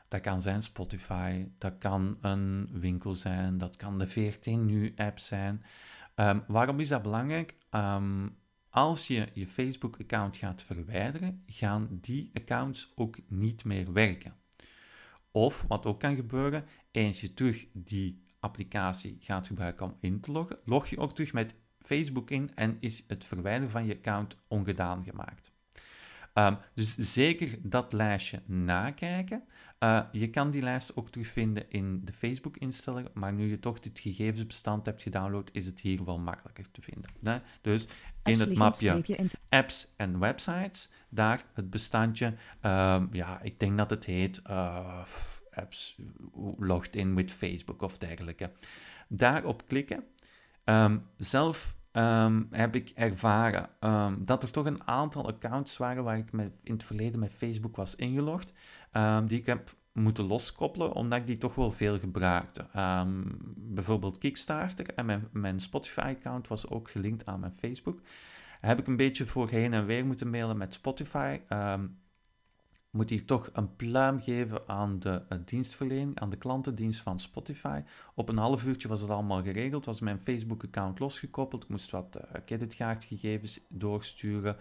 Dat 0.07 0.21
kan 0.21 0.41
zijn 0.41 0.61
Spotify, 0.61 1.47
dat 1.57 1.77
kan 1.77 2.17
een 2.21 2.69
winkel 2.71 3.15
zijn, 3.15 3.57
dat 3.57 3.75
kan 3.75 3.97
de 3.97 4.07
14 4.07 4.65
Nu-app 4.65 5.19
zijn. 5.19 5.63
Ehm, 6.15 6.39
waarom 6.47 6.79
is 6.79 6.89
dat 6.89 7.01
belangrijk? 7.01 7.55
Als 8.69 9.07
je 9.07 9.27
je 9.33 9.47
Facebook-account 9.47 10.37
gaat 10.37 10.63
verwijderen, 10.63 11.43
gaan 11.45 11.87
die 12.01 12.29
accounts 12.33 12.91
ook 12.95 13.17
niet 13.27 13.63
meer 13.63 13.93
werken. 13.93 14.40
Of 15.31 15.65
wat 15.67 15.85
ook 15.85 15.99
kan 15.99 16.15
gebeuren, 16.15 16.65
eens 16.91 17.21
je 17.21 17.33
terug 17.33 17.67
die 17.73 18.23
applicatie 18.39 19.17
gaat 19.19 19.47
gebruiken 19.47 19.85
om 19.85 19.97
in 19.99 20.19
te 20.19 20.31
loggen, 20.31 20.59
log 20.65 20.87
je 20.87 20.97
ook 20.97 21.13
terug 21.13 21.33
met 21.33 21.55
Facebook 21.79 22.29
in 22.29 22.51
en 22.55 22.77
is 22.79 23.03
het 23.07 23.25
verwijderen 23.25 23.71
van 23.71 23.85
je 23.85 23.95
account 23.95 24.37
ongedaan 24.47 25.03
gemaakt. 25.03 25.51
Ehm, 26.33 26.55
dus 26.73 26.95
zeker 26.95 27.57
dat 27.61 27.93
lijstje 27.93 28.41
nakijken. 28.45 29.43
Eh, 29.79 30.03
je 30.11 30.29
kan 30.29 30.51
die 30.51 30.61
lijst 30.61 30.95
ook 30.95 31.09
terugvinden 31.09 31.69
in 31.69 32.05
de 32.05 32.13
Facebook-instellingen, 32.13 33.11
maar 33.13 33.33
nu 33.33 33.49
je 33.49 33.59
toch 33.59 33.79
dit 33.79 33.99
gegevensbestand 33.99 34.85
hebt 34.85 35.01
gedownload, 35.01 35.49
is 35.53 35.65
het 35.65 35.79
hier 35.79 36.05
wel 36.05 36.19
makkelijker 36.19 36.71
te 36.71 36.81
vinden. 36.81 37.41
Dus 37.61 37.87
in 38.23 38.39
het 38.39 38.55
mapje 38.55 39.03
apps 39.49 39.93
en 39.97 40.19
websites, 40.19 40.91
daar 41.09 41.43
het 41.53 41.69
bestandje, 41.69 42.33
ehm, 42.61 43.07
ja, 43.11 43.41
ik 43.41 43.59
denk 43.59 43.77
dat 43.77 43.89
het 43.89 44.05
heet 44.05 44.41
eh, 44.41 45.05
apps 45.51 45.99
logged 46.57 46.95
in 46.95 47.15
with 47.15 47.31
Facebook 47.31 47.81
of 47.81 47.97
dergelijke. 47.97 48.51
Daarop 49.07 49.67
klikken. 49.67 50.03
Ehm, 50.63 50.97
zelf 51.17 51.75
ehm, 51.91 52.43
heb 52.51 52.75
ik 52.75 52.89
ervaren 52.95 53.69
dat 54.25 54.43
er 54.43 54.51
toch 54.51 54.65
een 54.65 54.87
aantal 54.87 55.27
accounts 55.27 55.77
waren 55.77 56.03
waar 56.03 56.17
ik 56.17 56.31
met, 56.31 56.51
in 56.63 56.73
het 56.73 56.83
verleden 56.83 57.19
met 57.19 57.31
Facebook 57.31 57.75
was 57.75 57.95
ingelogd, 57.95 58.53
die 59.27 59.39
ik 59.39 59.45
heb 59.45 59.75
moeten 59.93 60.25
loskoppelen, 60.25 60.93
omdat 60.93 61.19
ik 61.19 61.27
die 61.27 61.37
toch 61.37 61.55
wel 61.55 61.71
veel 61.71 61.99
gebruikte. 61.99 62.67
Ehm, 62.73 63.21
bijvoorbeeld 63.55 64.17
Kickstarter 64.17 64.93
en 64.95 65.05
mijn, 65.05 65.27
mijn 65.31 65.59
Spotify-account 65.59 66.47
was 66.47 66.69
ook 66.69 66.89
gelinkt 66.89 67.25
aan 67.25 67.39
mijn 67.39 67.55
Facebook. 67.55 67.99
Heb 68.61 68.79
ik 68.79 68.87
een 68.87 68.95
beetje 68.95 69.25
voor 69.25 69.49
heen 69.49 69.73
en 69.73 69.85
weer 69.85 70.05
moeten 70.05 70.29
mailen 70.29 70.57
met 70.57 70.73
Spotify. 70.73 71.39
Ehm, 71.47 71.85
moet 72.91 73.09
hier 73.09 73.25
toch 73.25 73.49
een 73.53 73.75
pluim 73.75 74.21
geven 74.21 74.67
aan 74.67 74.99
de 74.99 75.23
eh, 75.29 75.37
dienstverlening, 75.45 76.19
aan 76.19 76.29
de 76.29 76.37
klantendienst 76.37 77.01
van 77.01 77.19
Spotify. 77.19 77.81
Op 78.15 78.29
een 78.29 78.37
half 78.37 78.65
uurtje 78.65 78.87
was 78.87 79.01
het 79.01 79.09
allemaal 79.09 79.43
geregeld, 79.43 79.85
was 79.85 79.99
mijn 79.99 80.19
Facebook-account 80.19 80.99
losgekoppeld. 80.99 81.63
Ik 81.63 81.69
moest 81.69 81.91
wat 81.91 82.15
eh, 82.15 82.41
creditcardgegevens 82.45 83.65
doorsturen 83.69 84.57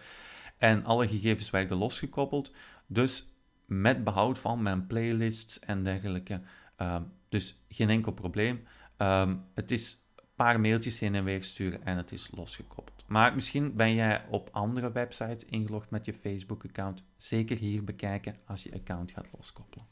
en 0.58 0.84
alle 0.84 1.08
gegevens 1.08 1.50
werden 1.50 1.76
losgekoppeld. 1.76 2.52
Dus 2.86 3.29
met 3.70 4.04
behoud 4.04 4.38
van 4.38 4.62
mijn 4.62 4.86
playlists 4.86 5.58
en 5.58 5.82
dergelijke. 5.84 6.40
Ehm, 6.76 7.02
dus 7.28 7.62
geen 7.68 7.90
enkel 7.90 8.12
probleem. 8.12 8.62
Ehm, 8.96 9.36
het 9.54 9.70
is 9.70 10.04
een 10.16 10.24
paar 10.34 10.60
mailtjes 10.60 10.98
heen 10.98 11.14
en 11.14 11.24
weer 11.24 11.42
sturen 11.44 11.84
en 11.84 11.96
het 11.96 12.12
is 12.12 12.30
losgekoppeld. 12.34 13.04
Maar 13.06 13.34
misschien 13.34 13.74
ben 13.76 13.94
jij 13.94 14.24
op 14.30 14.48
andere 14.52 14.92
websites 14.92 15.44
ingelogd 15.44 15.90
met 15.90 16.04
je 16.04 16.12
Facebook-account. 16.12 17.02
Zeker 17.16 17.58
hier 17.58 17.84
bekijken 17.84 18.36
als 18.46 18.62
je 18.62 18.72
account 18.74 19.10
gaat 19.10 19.26
loskoppelen. 19.36 19.86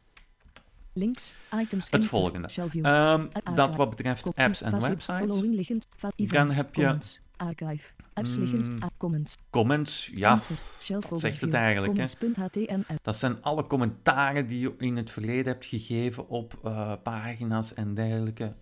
Links. 0.92 1.34
Items. 1.54 1.90
Het 1.90 2.04
volgende. 2.08 2.48
Ehm, 2.82 3.26
dat 3.54 3.76
wat 3.76 3.90
betreft 3.90 4.22
apps 4.46 4.62
en 4.62 4.70
websites. 4.88 5.36
Dan 6.28 6.46
heb 6.56 6.74
je- 6.74 6.82
comments, 8.18 8.36
Archive. 8.36 8.42
Apps 8.42 8.52
liggend. 8.52 8.68
Mm, 8.70 8.82
ah, 8.82 8.88
comments. 8.96 9.36
Comments, 9.50 10.10
ja, 10.14 10.40
zegt 11.12 11.40
het 11.40 11.54
eigenlijk, 11.54 11.96
hè? 11.96 12.04
Dat 13.02 13.16
zijn 13.16 13.42
alle 13.42 13.66
commentaren 13.66 14.46
die 14.46 14.60
je 14.60 14.74
in 14.78 14.96
het 14.96 15.10
verleden 15.10 15.52
hebt 15.52 15.66
gegeven 15.66 16.28
op 16.28 16.58
eh, 16.64 16.92
pagina's 17.02 17.74
en 17.74 17.94
dergelijke. 17.94 18.54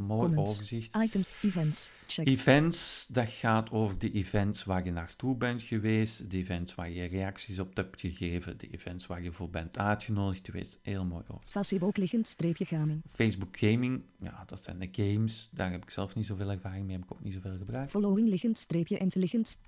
Mooi 0.00 0.28
Comments. 0.28 0.50
overzicht. 0.50 0.96
Items. 0.96 1.42
Events. 1.42 1.92
Check. 2.06 2.26
Events, 2.26 3.06
dat 3.06 3.28
gaat 3.28 3.70
over 3.70 3.98
de 3.98 4.12
events 4.12 4.64
waar 4.64 4.84
je 4.84 4.90
naartoe 4.92 5.36
bent 5.36 5.62
geweest, 5.62 6.30
de 6.30 6.36
events 6.36 6.74
waar 6.74 6.90
je 6.90 7.04
reacties 7.04 7.58
op 7.58 7.76
hebt 7.76 8.00
gegeven, 8.00 8.58
de 8.58 8.66
events 8.70 9.06
waar 9.06 9.22
je 9.22 9.32
voor 9.32 9.50
bent 9.50 9.78
uitgenodigd 9.78 10.46
geweest. 10.46 10.78
Heel 10.82 11.04
mooi 11.04 11.24
over. 11.28 11.44
Facebook 11.48 11.96
liggend 11.96 12.28
streepje 12.28 12.64
gaming. 12.64 13.02
Facebook 13.08 13.58
Gaming, 13.58 14.02
ja, 14.20 14.44
dat 14.46 14.62
zijn 14.62 14.78
de 14.78 14.88
games. 14.92 15.48
Daar 15.52 15.70
heb 15.70 15.82
ik 15.82 15.90
zelf 15.90 16.14
niet 16.14 16.26
zoveel 16.26 16.50
ervaring 16.50 16.86
mee, 16.86 16.96
heb 16.96 17.04
ik 17.04 17.12
ook 17.12 17.22
niet 17.22 17.34
zoveel 17.34 17.56
gebruikt. 17.56 17.90
Following 17.90 18.28
liggend 18.28 18.58
streepje 18.58 18.98
intelligent. 18.98 19.60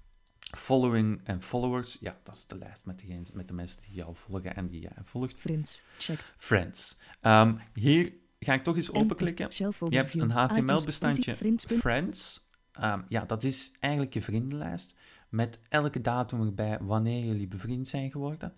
Following 0.57 1.21
en 1.25 1.43
followers, 1.43 1.97
ja, 2.01 2.17
dat 2.23 2.37
is 2.37 2.47
de 2.47 2.59
lijst 2.59 2.85
met, 2.85 2.99
diegenen, 2.99 3.27
met 3.35 3.49
de 3.49 3.55
mensen 3.55 3.81
die 3.83 3.95
jou 3.95 4.17
volgen 4.17 4.55
en 4.55 4.67
die 4.67 4.81
jij 4.81 4.93
volgt. 5.05 5.39
Friends. 5.39 5.83
Checked. 5.99 6.35
Friends. 6.37 6.99
Ehm, 7.21 7.55
hier 7.75 8.13
ga 8.45 8.55
ik 8.55 8.63
toch 8.63 8.77
eens 8.77 8.93
openklikken. 8.93 9.49
Je 9.91 9.97
hebt 9.97 10.15
een 10.15 10.31
HTML-bestandje 10.31 11.37
Friends. 11.37 11.65
Friends. 11.65 12.51
Ehm, 12.73 13.01
ja, 13.09 13.25
dat 13.25 13.45
is 13.45 13.73
eigenlijk 13.81 14.15
je 14.15 14.23
vriendenlijst 14.23 14.95
met 15.29 15.59
elke 15.69 16.01
datum 16.01 16.41
erbij 16.41 16.79
wanneer 16.81 17.25
jullie 17.25 17.49
bevriend 17.49 17.89
zijn 17.89 18.11
geworden. 18.11 18.55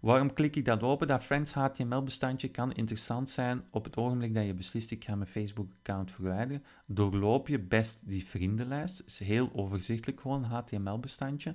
Waarom 0.00 0.32
klik 0.32 0.56
ik 0.56 0.64
dat 0.64 0.82
open? 0.82 1.06
Dat 1.06 1.22
Friends 1.22 1.52
HTML-bestandje 1.52 2.48
kan 2.48 2.72
interessant 2.72 3.30
zijn 3.30 3.64
op 3.70 3.84
het 3.84 3.96
ogenblik 3.96 4.34
dat 4.34 4.46
je 4.46 4.54
beslist 4.54 4.90
ik 4.90 5.04
ga 5.04 5.14
mijn 5.14 5.30
Facebook-account 5.30 6.10
verwijderen. 6.10 6.64
Doorloop 6.86 7.48
je 7.48 7.58
best 7.58 8.08
die 8.08 8.26
vriendenlijst. 8.26 8.98
Het 8.98 9.06
is 9.06 9.18
heel 9.18 9.50
overzichtelijk 9.54 10.20
gewoon, 10.20 10.44
HTML-bestandje. 10.44 11.54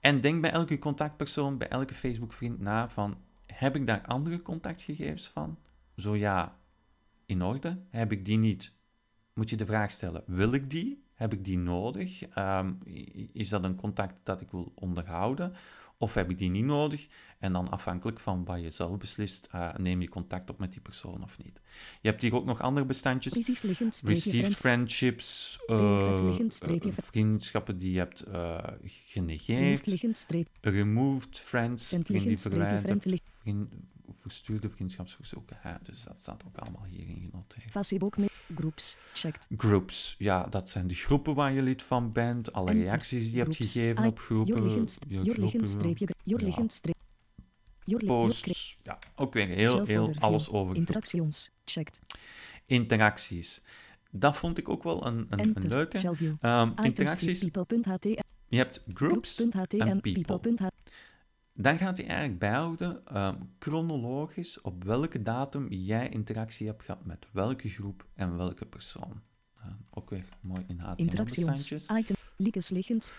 En 0.00 0.20
denk 0.20 0.40
bij 0.40 0.50
elke 0.50 0.78
contactpersoon, 0.78 1.58
bij 1.58 1.68
elke 1.68 1.94
Facebook-vriend 1.94 2.60
na 2.60 2.88
van, 2.88 3.16
heb 3.46 3.76
ik 3.76 3.86
daar 3.86 4.02
andere 4.06 4.42
contactgegevens 4.42 5.28
van? 5.28 5.58
Zo 5.96 6.16
ja, 6.16 6.58
in 7.26 7.42
orde. 7.42 7.82
Heb 7.88 8.12
ik 8.12 8.24
die 8.24 8.38
niet? 8.38 8.72
Moet 9.34 9.50
je 9.50 9.56
de 9.56 9.66
vraag 9.66 9.90
stellen, 9.90 10.22
wil 10.26 10.52
ik 10.52 10.70
die? 10.70 11.04
Heb 11.14 11.32
ik 11.32 11.44
die 11.44 11.58
nodig? 11.58 12.22
Ehm, 12.22 12.72
is 13.32 13.48
dat 13.48 13.64
een 13.64 13.76
contact 13.76 14.14
dat 14.22 14.40
ik 14.40 14.50
wil 14.50 14.72
onderhouden? 14.74 15.52
Of 15.98 16.14
heb 16.14 16.30
ik 16.30 16.38
die 16.38 16.50
niet 16.50 16.64
nodig? 16.64 17.06
En 17.38 17.52
dan 17.52 17.70
afhankelijk 17.70 18.20
van 18.20 18.44
wat 18.44 18.60
je 18.60 18.70
zelf 18.70 18.98
beslist, 18.98 19.48
uh, 19.54 19.74
neem 19.74 20.00
je 20.00 20.08
contact 20.08 20.50
op 20.50 20.58
met 20.58 20.72
die 20.72 20.80
persoon 20.80 21.22
of 21.22 21.38
niet. 21.38 21.60
Je 22.00 22.08
hebt 22.08 22.22
hier 22.22 22.34
ook 22.34 22.44
nog 22.44 22.60
andere 22.60 22.86
bestandjes. 22.86 23.32
Received 24.02 24.54
friendships, 24.54 25.58
uh, 25.66 26.34
vriendschappen 26.92 27.78
die 27.78 27.92
je 27.92 27.98
hebt 27.98 28.24
genegeerd. 28.84 29.86
Removed 30.60 31.38
friends, 31.38 31.88
vrienden 31.88 32.28
die 32.28 32.38
verwijderd, 32.38 33.22
verstuurde 34.14 34.68
vriendschapsverzoeken. 34.68 35.58
Ja, 35.62 35.80
dus 35.82 36.02
dat 36.02 36.18
staat 36.18 36.42
ook 36.46 36.56
allemaal 36.56 36.84
hierin 36.84 37.28
genoteerd. 37.30 37.70
Facebook 37.70 38.16
met 38.16 38.30
groups, 38.54 38.96
checked. 39.12 39.48
Groups, 39.56 40.14
ja, 40.18 40.46
dat 40.46 40.70
zijn 40.70 40.86
de 40.86 40.94
groepen 40.94 41.34
waar 41.34 41.52
je 41.52 41.62
lid 41.62 41.82
van 41.82 42.12
bent, 42.12 42.52
alle 42.52 42.72
reacties 42.72 43.24
die 43.24 43.36
je 43.36 43.42
hebt 43.42 43.56
gegeven 43.56 44.04
op 44.04 44.18
groepen. 44.18 44.54
Je 45.06 45.24
Posts, 48.06 48.78
ja, 48.82 48.98
ook 49.14 49.32
weer 49.32 49.46
heel, 49.46 49.84
heel 49.84 50.14
alles 50.18 50.50
over. 50.50 50.76
Interactions, 50.76 51.50
checked. 51.64 52.00
Interacties. 52.66 53.62
Dat 54.10 54.36
vond 54.36 54.58
ik 54.58 54.68
ook 54.68 54.82
wel 54.82 55.06
een, 55.06 55.26
een, 55.30 55.56
een 55.56 55.68
leuke. 55.68 56.08
Um, 56.42 56.72
interacties. 56.82 57.40
Je 58.48 58.56
hebt 58.56 58.82
groups, 58.94 59.46
en 59.68 60.00
people 60.00 60.38
dan 61.62 61.78
gaat 61.78 61.96
hij 61.96 62.06
eigenlijk 62.06 62.38
bijhouden, 62.38 63.02
uh, 63.12 63.32
chronologisch, 63.58 64.60
op 64.60 64.84
welke 64.84 65.22
datum 65.22 65.68
jij 65.68 66.08
interactie 66.08 66.66
hebt 66.66 66.82
gehad 66.84 67.04
met 67.04 67.26
welke 67.32 67.68
groep 67.68 68.06
en 68.14 68.36
welke 68.36 68.64
persoon. 68.64 69.22
Uh, 69.58 69.66
ook 69.90 70.10
weer 70.10 70.24
mooi 70.40 70.64
in 70.68 70.78
HTML-bestandjes. 70.78 71.86
item, 71.96 72.16
likes, 72.36 72.68
liggend. 72.68 73.14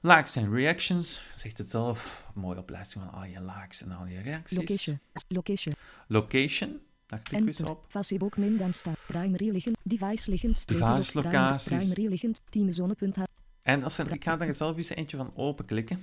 Likes 0.00 0.36
en 0.36 0.50
reactions, 0.50 1.24
zegt 1.36 1.58
het 1.58 1.68
zelf. 1.68 2.30
Mooie 2.34 2.58
opleiding 2.58 2.92
van 2.92 3.12
al 3.12 3.24
je 3.24 3.42
likes 3.42 3.82
en 3.82 3.92
al 3.92 4.06
je 4.06 4.20
reacties. 4.20 4.58
Location, 4.58 5.00
location. 5.28 5.74
Location, 6.08 6.80
daar 7.06 7.22
klik 7.22 7.40
we 7.40 7.46
eens 7.46 7.62
op. 7.62 7.84
Facebook 7.88 8.36
min 8.36 8.56
dan 8.56 8.72
staat 8.72 8.98
primary 9.06 9.50
liggend, 9.50 9.76
device 9.82 10.30
liggend, 10.30 10.68
device 10.68 11.22
locaties. 11.22 11.76
Primary 11.76 12.06
liggend, 12.06 12.40
teamzone.h. 12.50 13.22
En 13.62 13.82
als 13.82 13.98
er, 13.98 14.12
ik 14.12 14.24
ga 14.24 14.36
daar 14.36 14.54
zelf 14.54 14.76
eens 14.76 14.88
eentje 14.88 15.16
van 15.16 15.32
openklikken. 15.34 15.98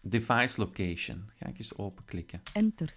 Device 0.00 0.60
location. 0.60 1.30
Ga 1.36 1.46
ik 1.46 1.58
eens 1.58 1.76
openklikken. 1.76 2.42
Enter. 2.52 2.94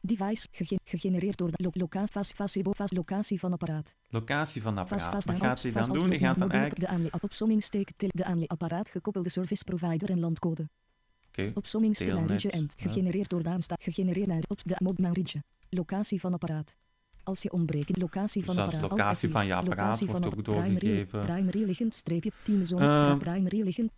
Device 0.00 0.48
gegenereerd 0.84 1.38
door 1.38 1.50
de 1.50 1.62
lo 1.62 1.70
locatie, 1.72 2.64
locatie 2.86 3.40
van 3.40 3.52
apparaat. 3.52 3.96
Locatie 4.08 4.62
van 4.62 4.78
apparaat. 4.78 5.24
Wat 5.24 5.36
gaat 5.36 5.62
hij 5.62 5.72
dan 5.72 5.92
doen? 5.92 6.10
Die 6.10 6.18
gaat 6.18 6.38
dan 6.38 6.50
eigenlijk... 6.50 6.80
De 6.80 6.88
aan 6.88 7.02
je 7.02 7.12
opsomming 7.20 7.62
steken 7.62 7.94
de 7.96 8.24
aan 8.24 8.40
je 8.40 8.48
apparaat 8.48 8.88
gekoppelde 8.88 9.28
service 9.28 9.64
provider 9.64 10.10
en 10.10 10.20
landcode. 10.20 10.68
Oké. 11.28 11.52
Okay. 11.54 12.38
end. 12.38 12.74
Gegenereerd 12.78 13.30
door 13.30 13.42
de 13.42 13.48
aanstaat. 13.48 13.82
Gegenereerd 13.82 14.26
naar 14.26 14.42
op 14.46 14.60
de 14.64 14.76
mobile 14.78 15.24
Locatie 15.70 16.20
van 16.20 16.32
apparaat. 16.32 16.76
Als 17.22 17.42
je 17.42 17.52
ontbreken, 17.52 18.00
locatie 18.00 18.44
van 18.44 18.54
dus 18.54 18.64
apparaat. 18.64 18.90
locatie 18.90 19.28
van 19.28 19.46
je 19.46 19.54
apparaat 19.54 20.04
wordt 20.04 20.26
ook 20.26 20.44
doorgegeven. 20.44 21.24
Primary 21.24 21.62
liggend, 21.62 21.94
streepje, 21.94 22.32
teamzone, 22.42 23.16
primary 23.16 23.60
liggend, 23.60 23.90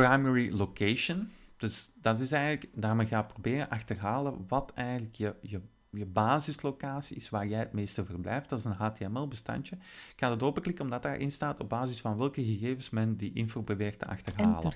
primary 0.00 0.50
location. 0.50 1.30
Dus 1.56 1.92
dat 1.94 2.20
is 2.20 2.32
eigenlijk, 2.32 2.80
daarmee 2.80 3.06
ga 3.06 3.22
proberen 3.22 3.68
achterhalen 3.68 4.44
wat 4.48 4.72
eigenlijk 4.74 5.14
je, 5.14 5.34
je, 5.40 5.60
je 5.90 6.06
basislocatie 6.06 7.16
is 7.16 7.30
waar 7.30 7.46
jij 7.46 7.58
het 7.58 7.72
meeste 7.72 8.04
verblijft. 8.04 8.48
Dat 8.48 8.58
is 8.58 8.64
een 8.64 8.72
HTML-bestandje. 8.72 9.76
Ik 9.76 10.14
ga 10.16 10.30
het 10.30 10.42
openklikken 10.42 10.84
omdat 10.84 11.02
daarin 11.02 11.30
staat 11.30 11.60
op 11.60 11.68
basis 11.68 12.00
van 12.00 12.16
welke 12.16 12.44
gegevens 12.44 12.90
men 12.90 13.16
die 13.16 13.32
info 13.32 13.62
beweert 13.62 13.98
te 13.98 14.06
achterhalen. 14.06 14.72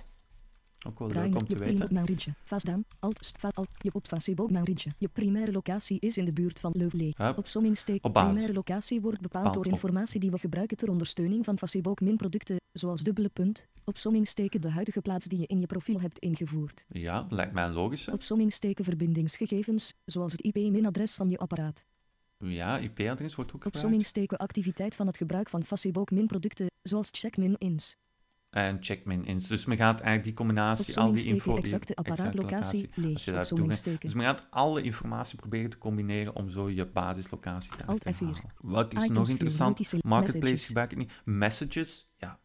Ook 0.87 0.99
wel 0.99 1.09
leuk 1.09 1.35
om 1.35 1.47
te 1.47 1.59
weten. 1.59 2.37
Vast 2.45 2.69
aan. 2.69 2.85
Alt, 2.99 3.33
alt, 3.55 3.69
je 3.79 3.95
op 3.95 4.07
Facebook 4.07 4.51
Mauritius. 4.51 4.93
Je 4.99 5.09
primaire 5.09 5.53
locatie 5.53 6.01
is 6.01 6.17
in 6.17 6.25
de 6.25 6.33
buurt 6.33 6.61
van 6.61 6.73
Leuven. 6.77 7.37
Op 7.37 7.47
sommingsteek. 7.47 8.05
Op 8.05 8.13
primaire 8.13 8.53
locatie 8.53 9.01
wordt 9.01 9.21
bepaald 9.21 9.55
door 9.55 9.67
informatie 9.67 10.21
die 10.21 10.31
we 10.31 10.39
gebruiken 10.39 10.77
ter 10.77 10.91
ondersteuning 10.91 11.45
van 11.45 11.59
Facebook 11.59 12.01
min 12.01 12.17
producten, 12.17 12.57
zoals 12.73 13.03
dubbele 13.03 13.29
punt. 13.29 13.67
Op 13.85 13.97
sommingsteken 13.97 14.61
de 14.61 14.71
huidige 14.71 15.01
plaats 15.01 15.27
die 15.27 15.39
je 15.39 15.47
in 15.47 15.61
je 15.61 15.67
profiel 15.67 16.01
hebt 16.01 16.19
ingevoerd. 16.19 16.85
Ja, 16.89 17.27
lijkt 17.29 17.53
mij 17.53 17.71
logisch. 17.71 18.09
Op 18.09 18.23
sommingsteken 18.23 18.85
verbindingsgegevens, 18.85 19.95
zoals 20.05 20.33
het 20.33 20.41
IP-minadres 20.41 21.15
van 21.15 21.31
je 21.31 21.39
apparaat. 21.39 21.87
Ja, 22.39 22.79
IP-adres 22.79 23.35
wordt 23.35 23.51
ook 23.51 23.63
gebruikt. 23.63 23.67
Op 23.67 23.77
sommingsteken 23.77 24.39
activiteit 24.39 24.95
van 24.95 25.07
het 25.07 25.17
gebruik 25.17 25.49
van 25.49 25.65
Facebook 25.65 26.11
min 26.11 26.27
producten, 26.27 26.67
zoals 26.83 27.09
check-min-ins 27.13 27.97
en 28.63 28.77
checkmin 28.81 29.25
ins. 29.25 29.47
Dus 29.47 29.65
men 29.65 29.77
gaat 29.77 29.95
eigenlijk 29.95 30.25
die 30.25 30.35
combinatie, 30.35 30.99
al 30.99 31.13
die 31.13 31.25
info... 31.25 31.57
exacte 31.57 31.95
apparaatlocatie, 31.95 32.91
leeg, 32.95 33.25
je 33.25 33.33
dat 33.33 33.49
doet, 33.49 34.01
Dus 34.01 34.15
men 34.15 34.25
gaat 34.25 34.47
alle 34.51 34.83
informatie 34.83 35.39
proberen 35.39 35.71
te 35.71 35.79
combineren 35.79 36.35
om 36.35 36.51
zo 36.51 36.71
je 36.71 36.87
basislocatie 36.87 37.77
te 37.77 37.85
achterhalen. 37.87 38.53
Wat 38.61 38.95
is 38.95 39.09
nog 39.09 39.29
interessant? 39.29 40.03
Marketplace 40.05 40.67
gebruik 40.67 40.93
ik 40.93 40.99
niet. 40.99 41.13
Messages, 41.25 42.13
ja, 42.17 42.39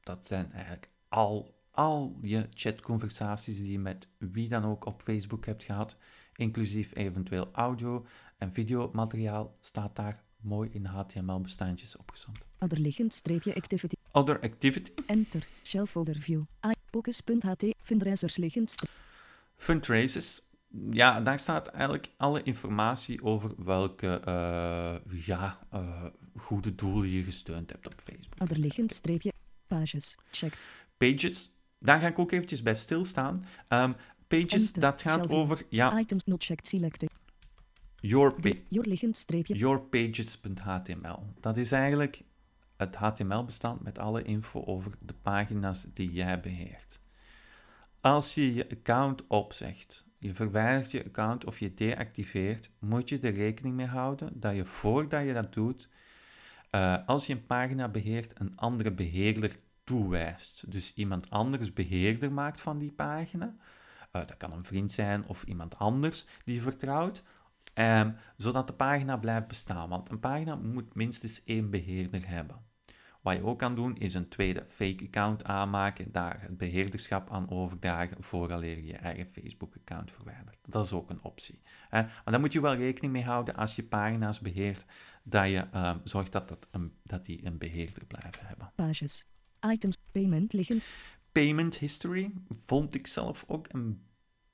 dat 0.00 0.26
zijn 0.26 0.52
eigenlijk 0.52 0.90
al, 1.08 1.54
al 1.70 2.18
je 2.22 2.46
chatconversaties 2.50 3.58
die 3.58 3.72
je 3.72 3.78
met 3.78 4.08
wie 4.18 4.48
dan 4.48 4.64
ook 4.64 4.86
op 4.86 5.02
Facebook 5.02 5.46
hebt 5.46 5.64
gehad, 5.64 5.96
inclusief 6.34 6.94
eventueel 6.94 7.48
audio 7.52 8.06
en 8.38 8.52
videomateriaal, 8.52 9.56
staat 9.60 9.96
daar 9.96 10.24
mooi 10.40 10.70
in 10.72 10.84
HTML-bestandjes 10.84 11.96
opgezond. 11.96 12.47
Onderliggend 12.58 13.14
streepje 13.14 13.54
activity. 13.54 13.94
Other 14.12 14.40
activity. 14.40 14.92
Enter. 15.06 15.46
Shell 15.62 15.86
folder 15.86 16.20
view. 16.20 16.42
Focus.ht. 16.90 17.64
Fundraisers 17.82 18.36
liggend. 18.36 18.74
Fundraisers. 19.56 20.42
Ja, 20.90 21.20
daar 21.20 21.38
staat 21.38 21.66
eigenlijk 21.66 22.10
alle 22.16 22.42
informatie 22.42 23.22
over 23.22 23.50
welke 23.64 24.22
uh, 24.28 25.24
ja, 25.26 25.58
uh, 25.74 26.04
goede 26.36 26.74
doelen 26.74 27.10
je 27.10 27.22
gesteund 27.22 27.70
hebt 27.70 27.86
op 27.86 27.94
Facebook. 27.96 28.40
Onderliggend 28.40 28.92
streepje. 28.92 29.32
Pages. 29.66 30.16
Checked. 30.30 30.66
Pages. 30.96 31.50
Daar 31.78 32.00
ga 32.00 32.06
ik 32.06 32.18
ook 32.18 32.32
eventjes 32.32 32.62
bij 32.62 32.74
stilstaan. 32.74 33.46
Um, 33.68 33.96
pages, 34.28 34.66
Enter. 34.66 34.80
dat 34.80 35.02
gaat 35.02 35.28
over... 35.28 35.66
Ja, 35.68 35.98
Items 35.98 36.24
not 36.24 36.44
checked 36.44 36.66
selected. 36.66 37.10
Your, 38.00 38.40
pa 38.40 38.50
streepje. 39.12 39.56
yourpages.html. 39.56 41.18
Dat 41.40 41.56
is 41.56 41.72
eigenlijk 41.72 42.22
het 42.78 42.96
HTML-bestand 42.96 43.82
met 43.82 43.98
alle 43.98 44.22
info 44.22 44.64
over 44.64 44.92
de 45.00 45.14
pagina's 45.22 45.86
die 45.94 46.12
jij 46.12 46.40
beheert. 46.40 47.00
Als 48.00 48.34
je 48.34 48.54
je 48.54 48.70
account 48.70 49.26
opzegt, 49.26 50.06
je 50.18 50.34
verwijdert 50.34 50.90
je 50.90 51.04
account 51.04 51.44
of 51.44 51.58
je 51.58 51.74
deactiveert, 51.74 52.70
moet 52.78 53.08
je 53.08 53.18
er 53.18 53.34
rekening 53.34 53.74
mee 53.74 53.86
houden 53.86 54.40
dat 54.40 54.56
je 54.56 54.64
voordat 54.64 55.26
je 55.26 55.32
dat 55.32 55.52
doet, 55.52 55.88
uh, 56.70 56.96
als 57.06 57.26
je 57.26 57.32
een 57.32 57.46
pagina 57.46 57.88
beheert, 57.88 58.40
een 58.40 58.56
andere 58.56 58.92
beheerder 58.92 59.56
toewijst. 59.84 60.72
Dus 60.72 60.94
iemand 60.94 61.30
anders 61.30 61.72
beheerder 61.72 62.32
maakt 62.32 62.60
van 62.60 62.78
die 62.78 62.92
pagina. 62.92 63.54
Uh, 64.12 64.26
dat 64.26 64.36
kan 64.36 64.52
een 64.52 64.64
vriend 64.64 64.92
zijn 64.92 65.26
of 65.26 65.42
iemand 65.42 65.78
anders 65.78 66.26
die 66.44 66.54
je 66.54 66.62
vertrouwt. 66.62 67.22
Um, 67.74 68.16
zodat 68.36 68.66
de 68.66 68.72
pagina 68.72 69.16
blijft 69.16 69.46
bestaan. 69.48 69.88
Want 69.88 70.10
een 70.10 70.20
pagina 70.20 70.56
moet 70.56 70.94
minstens 70.94 71.44
één 71.44 71.70
beheerder 71.70 72.28
hebben. 72.28 72.67
Wat 73.28 73.36
je 73.36 73.44
ook 73.44 73.58
kan 73.58 73.74
doen, 73.74 73.96
is 73.96 74.14
een 74.14 74.28
tweede 74.28 74.64
fake 74.66 75.04
account 75.04 75.44
aanmaken, 75.44 76.12
daar 76.12 76.40
het 76.40 76.58
beheerderschap 76.58 77.30
aan 77.30 77.50
overdragen, 77.50 78.22
vooraleer 78.22 78.76
je 78.76 78.86
je 78.86 78.96
eigen 78.96 79.26
Facebook-account 79.26 80.10
verwijdert. 80.10 80.58
Dat 80.62 80.84
is 80.84 80.92
ook 80.92 81.10
een 81.10 81.22
optie. 81.22 81.62
Maar 81.90 82.22
daar 82.24 82.40
moet 82.40 82.52
je 82.52 82.60
wel 82.60 82.74
rekening 82.74 83.12
mee 83.12 83.24
houden 83.24 83.56
als 83.56 83.76
je 83.76 83.82
pagina's 83.82 84.40
beheert, 84.40 84.84
dat 85.22 85.48
je 85.48 85.66
um, 85.74 86.00
zorgt 86.04 86.32
dat, 86.32 86.48
dat, 86.48 86.68
een, 86.70 86.92
dat 87.02 87.24
die 87.24 87.46
een 87.46 87.58
beheerder 87.58 88.04
blijven 88.06 88.46
hebben. 88.46 88.72
Pages, 88.74 89.26
items, 89.60 89.96
payment 90.12 90.52
liggend. 90.52 90.90
Payment 91.32 91.78
history 91.78 92.32
vond 92.48 92.94
ik 92.94 93.06
zelf 93.06 93.44
ook 93.46 93.66
een 93.68 94.02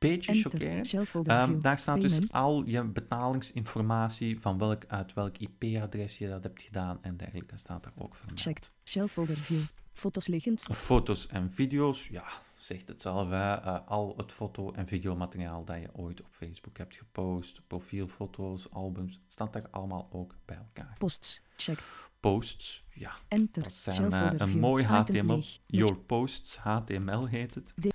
beetje 0.08 0.34
chockerend. 0.34 0.94
Ehm, 1.26 1.60
daar 1.60 1.78
staat 1.78 2.00
dus 2.00 2.32
al 2.32 2.64
je 2.66 2.84
betalingsinformatie 2.84 4.40
van 4.40 4.58
welk, 4.58 4.84
uit 4.86 5.12
welk 5.14 5.36
IP-adres 5.38 6.18
je 6.18 6.28
dat 6.28 6.42
hebt 6.42 6.62
gedaan 6.62 6.98
en 7.02 7.16
dergelijke 7.16 7.56
staat 7.56 7.82
daar 7.82 7.92
ook 7.96 8.14
vermeld. 8.14 8.40
Checked. 8.40 8.72
Shell 8.84 9.06
folder 9.06 9.36
view. 9.36 9.62
Foto's 9.92 10.26
liggend. 10.26 10.62
Foto's 10.72 11.26
en 11.26 11.50
video's, 11.50 12.08
ja, 12.08 12.24
zegt 12.54 12.88
het 12.88 13.02
zelf, 13.02 13.30
hè. 13.30 13.54
Eh, 13.54 13.78
al 13.86 14.14
het 14.16 14.32
foto- 14.32 14.72
en 14.72 14.86
videomateriaal 14.86 15.64
dat 15.64 15.80
je 15.80 15.88
ooit 15.92 16.20
op 16.20 16.28
Facebook 16.30 16.78
hebt 16.78 16.94
gepost, 16.94 17.62
profielfoto's, 17.66 18.70
albums, 18.70 19.20
staat 19.26 19.52
daar 19.52 19.66
allemaal 19.70 20.08
ook 20.12 20.36
bij 20.44 20.56
elkaar. 20.56 20.94
Posts. 20.98 21.42
Checked. 21.56 21.92
Posts, 22.20 22.84
ja, 22.94 23.12
Enter. 23.28 23.62
dat 23.62 23.72
zijn 23.72 24.12
eh, 24.12 24.30
een 24.36 24.58
mooi 24.58 24.84
HTML. 24.84 25.42
Your 25.66 25.96
Posts 25.96 26.56
HTML 26.56 27.26
heet 27.26 27.54
het. 27.54 27.72
De, 27.76 27.92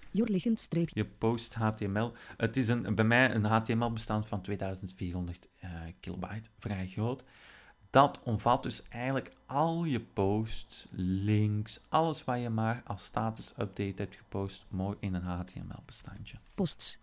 streep. 0.53 0.89
Je 0.93 1.05
post 1.05 1.53
HTML. 1.53 2.11
Het 2.37 2.57
is 2.57 2.67
een, 2.67 2.95
bij 2.95 3.05
mij 3.05 3.35
een 3.35 3.45
HTML-bestand 3.45 4.27
van 4.27 4.41
2400 4.41 5.47
eh, 5.59 5.69
kilobyte, 5.99 6.49
vrij 6.59 6.87
groot. 6.87 7.23
Dat 7.89 8.19
omvat 8.23 8.63
dus 8.63 8.87
eigenlijk 8.87 9.31
al 9.45 9.83
je 9.83 9.99
posts, 9.99 10.87
links, 11.25 11.79
alles 11.89 12.23
wat 12.23 12.41
je 12.41 12.49
maar 12.49 12.81
als 12.85 13.03
status-update 13.03 13.93
hebt 13.95 14.15
gepost, 14.15 14.65
mooi 14.67 14.97
in 14.99 15.13
een 15.13 15.23
HTML-bestandje. 15.23 16.37
Posts. 16.55 16.99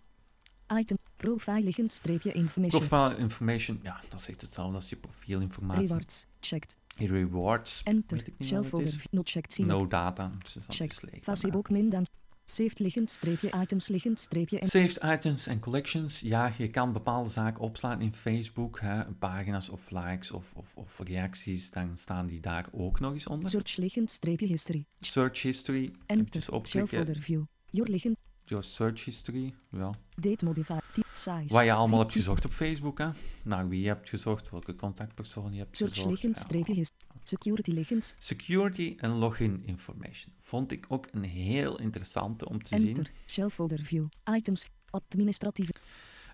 Item. 0.73 0.99
Profile 1.16 1.61
liggend 1.61 1.92
streepje 1.92 2.33
information. 2.33 2.81
Profile 2.81 3.16
information, 3.16 3.81
ja, 3.83 4.01
dat 4.09 4.23
zegt 4.23 4.40
hetzelfde 4.40 4.75
als 4.75 4.88
je 4.88 4.97
profielinformatie. 4.97 5.87
Rewards. 5.87 6.27
Checked. 6.40 6.77
Rewards, 6.97 7.83
Enter. 7.83 8.16
weet 8.16 8.27
ik 8.27 8.38
niet 8.38 8.49
Shell 8.49 8.62
folder. 8.62 9.03
Not 9.11 9.31
checked. 9.31 9.59
No 9.59 9.87
data, 9.87 10.33
dus 10.42 10.53
dat 10.53 10.64
is 10.69 10.77
Checked. 10.77 11.05
Facebook 11.23 11.71
min 11.71 11.88
dan. 11.88 12.07
Saved 12.48 12.78
liggend 12.78 13.11
streepje 13.11 13.50
items 13.62 13.88
liggend 13.88 14.20
streepje 14.20 14.59
en 14.59 14.68
Saved 14.68 14.98
items 15.02 15.46
en 15.46 15.61
collections. 15.61 16.20
Ja, 16.20 16.52
je 16.59 16.70
kan 16.70 16.92
bepaalde 16.92 17.30
zaken 17.30 17.62
opslaan 17.62 18.00
in 18.00 18.12
Facebook. 18.14 18.80
Hè, 18.80 19.04
pagina's 19.04 19.68
of 19.68 19.90
likes 19.90 20.30
of, 20.30 20.54
of, 20.54 20.76
of 20.76 21.00
reacties. 21.04 21.70
Dan 21.70 21.96
staan 21.96 22.26
die 22.26 22.40
daar 22.40 22.66
ook 22.72 23.00
nog 23.00 23.12
eens 23.12 23.26
onder. 23.26 23.50
search 23.50 23.76
liggend 23.76 24.11
streepje 24.11 24.46
history. 24.46 24.85
Search 25.00 25.42
history. 25.42 25.92
Enter. 26.06 26.42
Shell 26.42 26.87
folder 26.87 27.20
view. 27.20 27.42
Your 27.70 27.90
liggend 27.90 28.16
Your 28.44 28.64
search 28.64 29.04
history. 29.04 29.54
Ja. 29.70 29.90
date 30.14 30.44
modifier. 30.44 30.82
Size. 31.12 31.44
Wat 31.54 31.64
je 31.64 31.72
allemaal 31.72 31.98
hebt 31.98 32.12
gezocht 32.12 32.44
op 32.44 32.52
Facebook. 32.52 32.98
Hè. 32.98 33.09
Naar 33.44 33.68
wie 33.68 33.80
je 33.80 33.88
hebt 33.88 34.09
gezocht. 34.09 34.50
Welke 34.50 34.74
contactpersoon 34.76 35.52
je 35.52 35.59
hebt 35.59 35.76
Search 35.76 35.92
gezocht. 35.92 36.11
liggend 36.11 36.38
streepje 36.38 36.74
history. 36.74 37.15
Security 37.28 37.70
liggend. 37.70 38.14
Security 38.18 38.94
en 38.98 39.10
login 39.10 39.62
information. 39.66 40.32
Vond 40.40 40.72
ik 40.72 40.84
ook 40.88 41.08
een 41.12 41.22
heel 41.24 41.78
interessante 41.80 42.48
om 42.48 42.62
te 42.62 42.76
zien. 42.78 42.88
Enter. 42.88 43.10
Shell 43.26 43.48
folder 43.48 43.84
view. 43.84 44.06
Items. 44.34 44.68
Administratieve. 44.90 45.72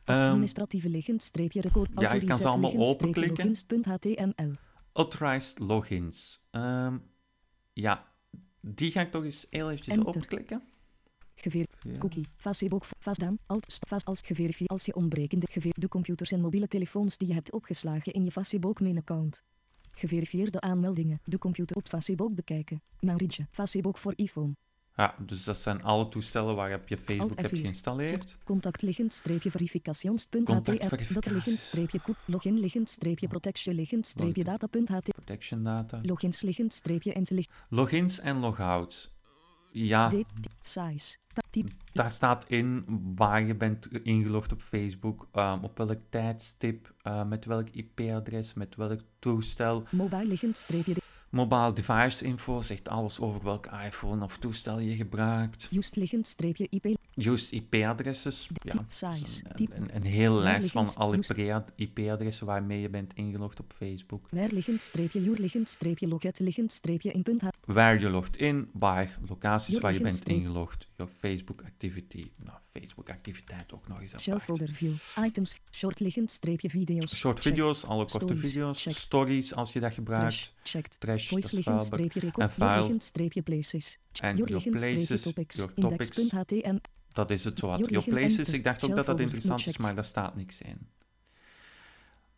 Ehm, 0.04 0.18
Administratieve 0.28 0.88
liggend 0.88 1.22
streepje 1.22 1.60
record. 1.60 1.90
Ja, 2.00 2.14
je 2.14 2.24
kan 2.24 2.38
ze 2.38 2.48
allemaal 2.48 2.76
openklikken. 2.76 3.44
logins.html. 3.46 4.52
authorized 4.92 5.58
logins. 5.58 6.46
Ehm, 6.50 6.98
ja, 7.72 8.12
die 8.60 8.90
ga 8.90 9.00
ik 9.00 9.10
toch 9.10 9.24
eens 9.24 9.46
heel 9.50 9.70
eventjes 9.70 9.96
Enter. 9.96 10.14
opklikken. 10.14 10.62
Ja. 11.82 11.98
Cookie. 11.98 12.26
Facebook. 12.36 12.84
Vastdaan. 12.98 13.38
Alt. 13.46 13.72
st- 13.72 13.88
Vast 13.88 14.06
als 14.06 14.20
geverifieerd. 14.24 14.70
Als 14.70 14.84
je 14.84 14.94
ontbrekende 14.94 15.46
geveer. 15.50 15.72
De 15.78 15.88
computers 15.88 16.32
en 16.32 16.40
mobiele 16.40 16.68
telefoons 16.68 17.18
die 17.18 17.28
je 17.28 17.34
hebt 17.34 17.52
opgeslagen 17.52 18.12
in 18.12 18.24
je 18.24 18.30
Facebook 18.30 18.80
main 18.80 18.98
account. 18.98 19.44
Geverifieerde 19.94 20.60
aanmeldingen. 20.60 21.20
De 21.24 21.38
computer 21.38 21.76
op 21.76 21.88
Facebook 21.88 22.34
bekijken. 22.34 22.82
Mauritius. 23.00 23.46
Facebook 23.50 23.98
voor 23.98 24.12
iPhone. 24.16 24.54
Ja, 24.96 25.14
dus 25.18 25.44
dat 25.44 25.58
zijn 25.58 25.82
alle 25.82 26.08
toestellen 26.08 26.56
waarop 26.56 26.88
je 26.88 26.98
Facebook 26.98 27.36
hebt 27.40 27.56
F4. 27.56 27.60
geïnstalleerd. 27.60 28.36
Contact 28.44 28.82
liggend 28.82 29.12
streepje 29.12 29.50
verifications.html. 29.50 30.62
Dat 31.12 31.26
liggend 31.26 31.60
streepje 31.60 32.00
koep. 32.00 32.16
Login 32.26 32.58
liggend 32.58 32.90
streepje 32.90 33.28
protection 33.28 33.74
liggend 33.74 34.06
streepje 34.06 34.44
data.ht. 34.44 35.14
Protection 35.14 35.62
data. 35.62 36.00
Logins 36.02 36.42
liggend 36.42 36.72
streepje 36.72 37.12
en 37.12 37.24
licht. 37.28 37.50
Logins 37.68 38.20
en 38.20 38.38
logouts. 38.38 39.12
Ja. 39.72 40.12
Size. 40.60 41.16
Daar 41.92 42.12
staat 42.12 42.44
in 42.48 42.84
waar 43.16 43.42
je 43.46 43.54
bent 43.54 43.86
ingelogd 44.02 44.52
op 44.52 44.60
Facebook, 44.60 45.28
ehm, 45.32 45.64
op 45.64 45.78
welk 45.78 46.00
tijdstip, 46.08 46.94
eh, 47.02 47.24
met 47.24 47.44
welk 47.44 47.68
IP-adres, 47.68 48.54
met 48.54 48.74
welk 48.76 49.00
toestel. 49.18 49.84
Mobile 49.90 50.36
streepje. 50.52 50.94
Mobile 51.32 51.72
device 51.72 52.24
info 52.24 52.60
zegt 52.60 52.88
alles 52.88 53.20
over 53.20 53.42
welk 53.42 53.66
iPhone 53.86 54.24
of 54.24 54.38
toestel 54.38 54.78
je 54.78 54.96
gebruikt. 54.96 55.66
Just 55.70 55.96
liggend 55.96 56.26
streepje 56.26 56.66
IP. 56.70 56.96
Used 57.14 57.52
IP-adresses. 57.52 58.48
De 58.52 58.70
Ja, 58.74 58.84
size. 58.88 59.42
een, 59.54 59.68
een, 59.74 59.94
een 59.96 60.02
hele 60.02 60.40
lijst 60.40 60.70
van 60.70 60.94
alle 60.94 61.18
IP-adressen 61.76 62.46
waarmee 62.46 62.80
je 62.80 62.88
bent 62.88 63.14
ingelogd 63.14 63.60
op 63.60 63.72
Facebook. 63.72 64.26
Waar 64.30 64.48
liggend 64.52 64.80
streepje. 64.80 65.22
Your 65.22 65.40
liggend 65.40 65.68
streepje. 65.68 66.08
Loget 66.08 66.38
liggend 66.38 66.72
streepje 66.72 67.12
in 67.12 67.22
punt. 67.22 67.42
Waar 67.66 68.00
je 68.00 68.10
logt 68.10 68.36
in, 68.36 68.68
waar 68.72 69.18
locaties 69.28 69.78
waar 69.78 69.92
je 69.92 70.00
bent 70.00 70.24
ingelogd. 70.28 70.88
Je 70.96 71.06
Facebook 71.06 71.62
activity. 71.62 72.30
Nou, 72.36 72.58
Facebook 72.60 73.10
activiteit 73.10 73.72
ook 73.72 73.88
nog 73.88 74.00
eens 74.00 74.14
Shell 74.18 74.32
apart. 74.32 74.44
folder 74.48 74.74
view. 74.74 74.92
Items. 75.24 75.56
Short 75.70 76.00
liggend 76.00 76.30
streepje 76.30 76.70
video's. 76.70 77.14
Short 77.16 77.38
Checked. 77.40 77.52
video's, 77.54 77.84
alle 77.84 78.04
korte 78.04 78.36
video's. 78.36 78.82
checked. 78.82 78.98
Stories 79.00 79.54
als 79.54 79.72
je 79.72 79.80
dat 79.80 79.94
gebruikt. 79.94 80.52
Trash. 80.98 81.21
Checked. 81.26 81.42
Trash, 81.42 81.46
dat 81.46 81.46
Voice 81.46 81.46
is 81.46 81.52
liggend 81.52 81.88
vuilbaar. 81.88 82.10
streepje 82.10 82.20
En 82.20 82.26
record. 82.26 82.52
file. 82.52 82.68
En 84.20 84.36
Your 84.36 84.70
places, 84.70 85.22
topics. 85.22 85.56
your 85.56 85.74
topics. 85.74 86.30
Dat 87.12 87.30
is 87.30 87.44
het 87.44 87.58
zowat. 87.58 87.88
Your 87.88 88.08
places, 88.08 88.52
ik 88.52 88.64
dacht 88.64 88.84
ook 88.84 88.94
dat 88.94 89.06
dat 89.06 89.20
interessant 89.20 89.66
is, 89.66 89.76
maar 89.76 89.94
daar 89.94 90.04
staat 90.04 90.36
niks 90.36 90.60
in. 90.60 90.78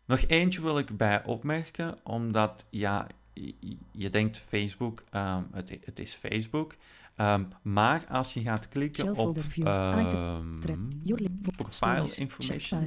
Nog 0.05 0.20
eentje 0.27 0.61
wil 0.62 0.79
ik 0.79 0.97
bij 0.97 1.25
opmerken, 1.25 1.99
omdat 2.03 2.66
ja, 2.70 3.07
je, 3.33 3.55
je 3.92 4.09
denkt 4.09 4.38
Facebook, 4.38 5.05
ehm, 5.11 5.42
het, 5.53 5.79
het 5.85 5.99
is 5.99 6.12
Facebook. 6.14 6.77
Ehm, 7.16 7.44
maar 7.62 8.07
als 8.09 8.35
je 8.35 8.40
gaat 8.40 8.68
klikken 8.68 9.16
op 9.16 9.38
ehm, 9.38 10.59
profile 11.57 12.14
information, 12.16 12.87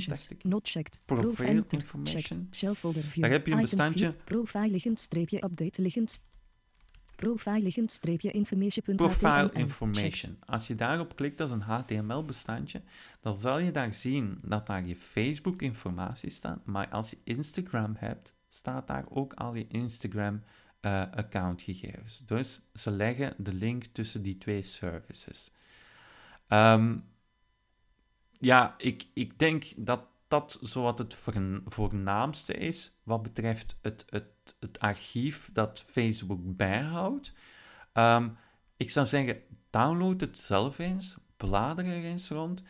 checked. 0.63 1.02
Profile 1.06 1.66
information. 1.68 2.50
Daar 3.16 3.30
heb 3.30 3.48
je 3.48 3.54
een 3.54 3.62
bestandje. 3.62 4.16
Profile 4.26 4.70
liggend 4.70 5.00
streepje 5.00 5.44
update 5.44 5.82
liggend. 5.82 6.26
Profile 7.16 8.32
information. 8.32 8.96
Profile 8.96 9.52
information. 9.54 10.38
Als 10.46 10.68
je 10.68 10.76
daarop 10.76 11.16
klikt, 11.16 11.38
dat 11.38 11.48
is 11.48 11.54
een 11.54 11.62
HTML-bestandje, 11.62 12.82
dan 13.22 13.36
zal 13.36 13.60
je 13.60 13.72
daar 13.72 13.94
zien 13.94 14.40
dat 14.42 14.68
daar 14.68 14.88
je 14.88 14.96
Facebook-informatie 14.96 16.30
staat. 16.30 16.66
Maar 16.66 16.90
als 16.90 17.10
je 17.10 17.18
Instagram 17.24 17.96
hebt, 17.98 18.34
staat 18.48 18.88
daar 18.88 19.06
ook 19.10 19.34
al 19.34 19.56
je 19.56 19.68
Instagram-accountgegevens. 20.82 22.24
dus 22.26 22.62
ze 22.74 22.92
leggen 22.92 23.34
de 23.38 23.54
link 23.54 23.84
tussen 23.84 24.22
die 24.22 24.38
twee 24.38 24.62
services. 24.63 25.52
Ehm, 26.48 26.98
ja, 28.32 28.76
ik, 28.78 29.08
ik 29.13 29.40
denk 29.40 29.66
dat 29.76 30.08
dat 30.28 30.60
zowat 30.62 30.98
het 30.98 31.13
voorn- 31.13 31.62
voornaamste 31.66 32.54
is 32.54 33.00
wat 33.04 33.22
betreft 33.22 33.78
het, 33.82 34.06
het, 34.10 34.56
het 34.60 34.80
archief 34.80 35.50
dat 35.54 35.80
Facebook 35.80 36.56
bijhoudt. 36.56 37.34
Ehm, 37.94 38.30
ik 38.78 38.92
zou 38.92 39.06
zeggen, 39.06 39.42
download 39.70 40.22
het 40.22 40.38
zelf 40.38 40.80
eens, 40.80 41.18
blader 41.38 41.86
er 41.86 42.04
eens 42.04 42.30
rond 42.30 42.62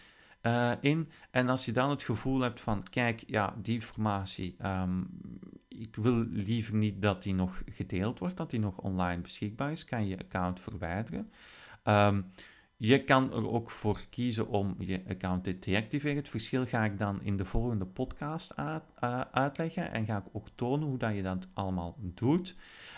eh, 0.48 0.72
in. 0.82 1.10
En 1.32 1.50
als 1.50 1.66
je 1.66 1.72
dan 1.72 1.90
het 1.90 2.04
gevoel 2.04 2.40
hebt 2.40 2.62
van, 2.62 2.84
kijk, 2.90 3.24
ja, 3.26 3.56
die 3.62 3.74
informatie, 3.74 4.56
ehm, 4.58 5.04
ik 5.68 5.96
wil 5.96 6.26
liever 6.30 6.76
niet 6.76 7.02
dat 7.02 7.24
die 7.24 7.34
nog 7.34 7.62
gedeeld 7.66 8.20
wordt, 8.20 8.38
dat 8.38 8.50
die 8.50 8.60
nog 8.60 8.78
online 8.78 9.22
beschikbaar 9.22 9.72
is, 9.72 9.86
kan 9.86 10.08
je 10.08 10.20
account 10.20 10.60
verwijderen. 10.60 11.32
Ehm, 11.84 12.22
je 12.78 13.04
kan 13.04 13.34
er 13.34 13.50
ook 13.50 13.72
voor 13.72 14.00
kiezen 14.10 14.48
om 14.48 14.76
je 14.80 15.04
account 15.10 15.44
te 15.44 15.60
deactiveren. 15.60 16.16
Het 16.16 16.30
verschil 16.30 16.66
ga 16.66 16.86
ik 16.86 16.98
dan 16.98 17.22
in 17.22 17.38
de 17.38 17.46
volgende 17.46 17.86
podcast 17.86 18.52
eh, 18.52 19.22
uitleggen 19.32 19.92
en 19.92 20.06
ga 20.06 20.18
ik 20.18 20.36
ook 20.36 20.50
tonen 20.56 20.88
hoe 20.88 20.98
dat 20.98 21.16
je 21.16 21.22
dat 21.22 21.50
allemaal 21.54 21.96
doet. 22.00 22.56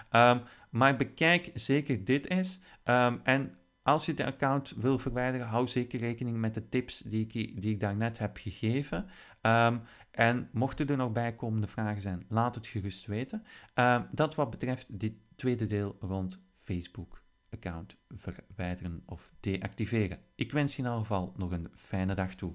Ehm, 0.09 0.39
maar 0.69 0.97
bekijk 0.97 1.51
zeker 1.53 2.05
dit 2.05 2.29
eens. 2.29 2.59
Ehm, 2.83 3.17
en 3.23 3.57
als 3.89 4.06
je 4.06 4.13
de 4.13 4.25
account 4.25 4.73
wil 4.78 4.99
verwijderen, 4.99 5.47
hou 5.47 5.67
zeker 5.67 5.99
rekening 5.99 6.38
met 6.38 6.54
de 6.54 6.69
tips 6.69 6.99
die 6.99 7.28
ik, 7.28 7.62
die 7.62 7.73
ik 7.73 7.80
daarnet 7.80 8.17
heb 8.17 8.38
gegeven. 8.38 9.06
Ehm, 9.41 9.78
en 10.12 10.49
mochten 10.52 10.88
er 10.88 10.97
nog 10.97 11.12
bijkomende 11.12 11.67
vragen 11.67 12.02
zijn, 12.02 12.25
laat 12.28 12.56
het 12.56 12.67
gerust 12.67 13.06
weten. 13.06 13.43
Ehm, 13.73 14.04
dat 14.12 14.36
wat 14.36 14.49
betreft 14.49 14.99
dit 14.99 15.13
tweede 15.36 15.65
deel 15.65 15.97
rond 15.99 16.43
Facebook 16.56 17.23
account 17.52 17.95
verwijderen 18.08 19.04
of 19.06 19.32
deactiveren. 19.39 20.19
Ik 20.36 20.52
wens 20.52 20.75
je 20.75 20.82
in 20.82 20.88
ieder 20.88 21.02
geval 21.02 21.34
nog 21.38 21.52
een 21.52 21.69
fijne 21.75 22.15
dag 22.15 22.36
toe. 22.36 22.54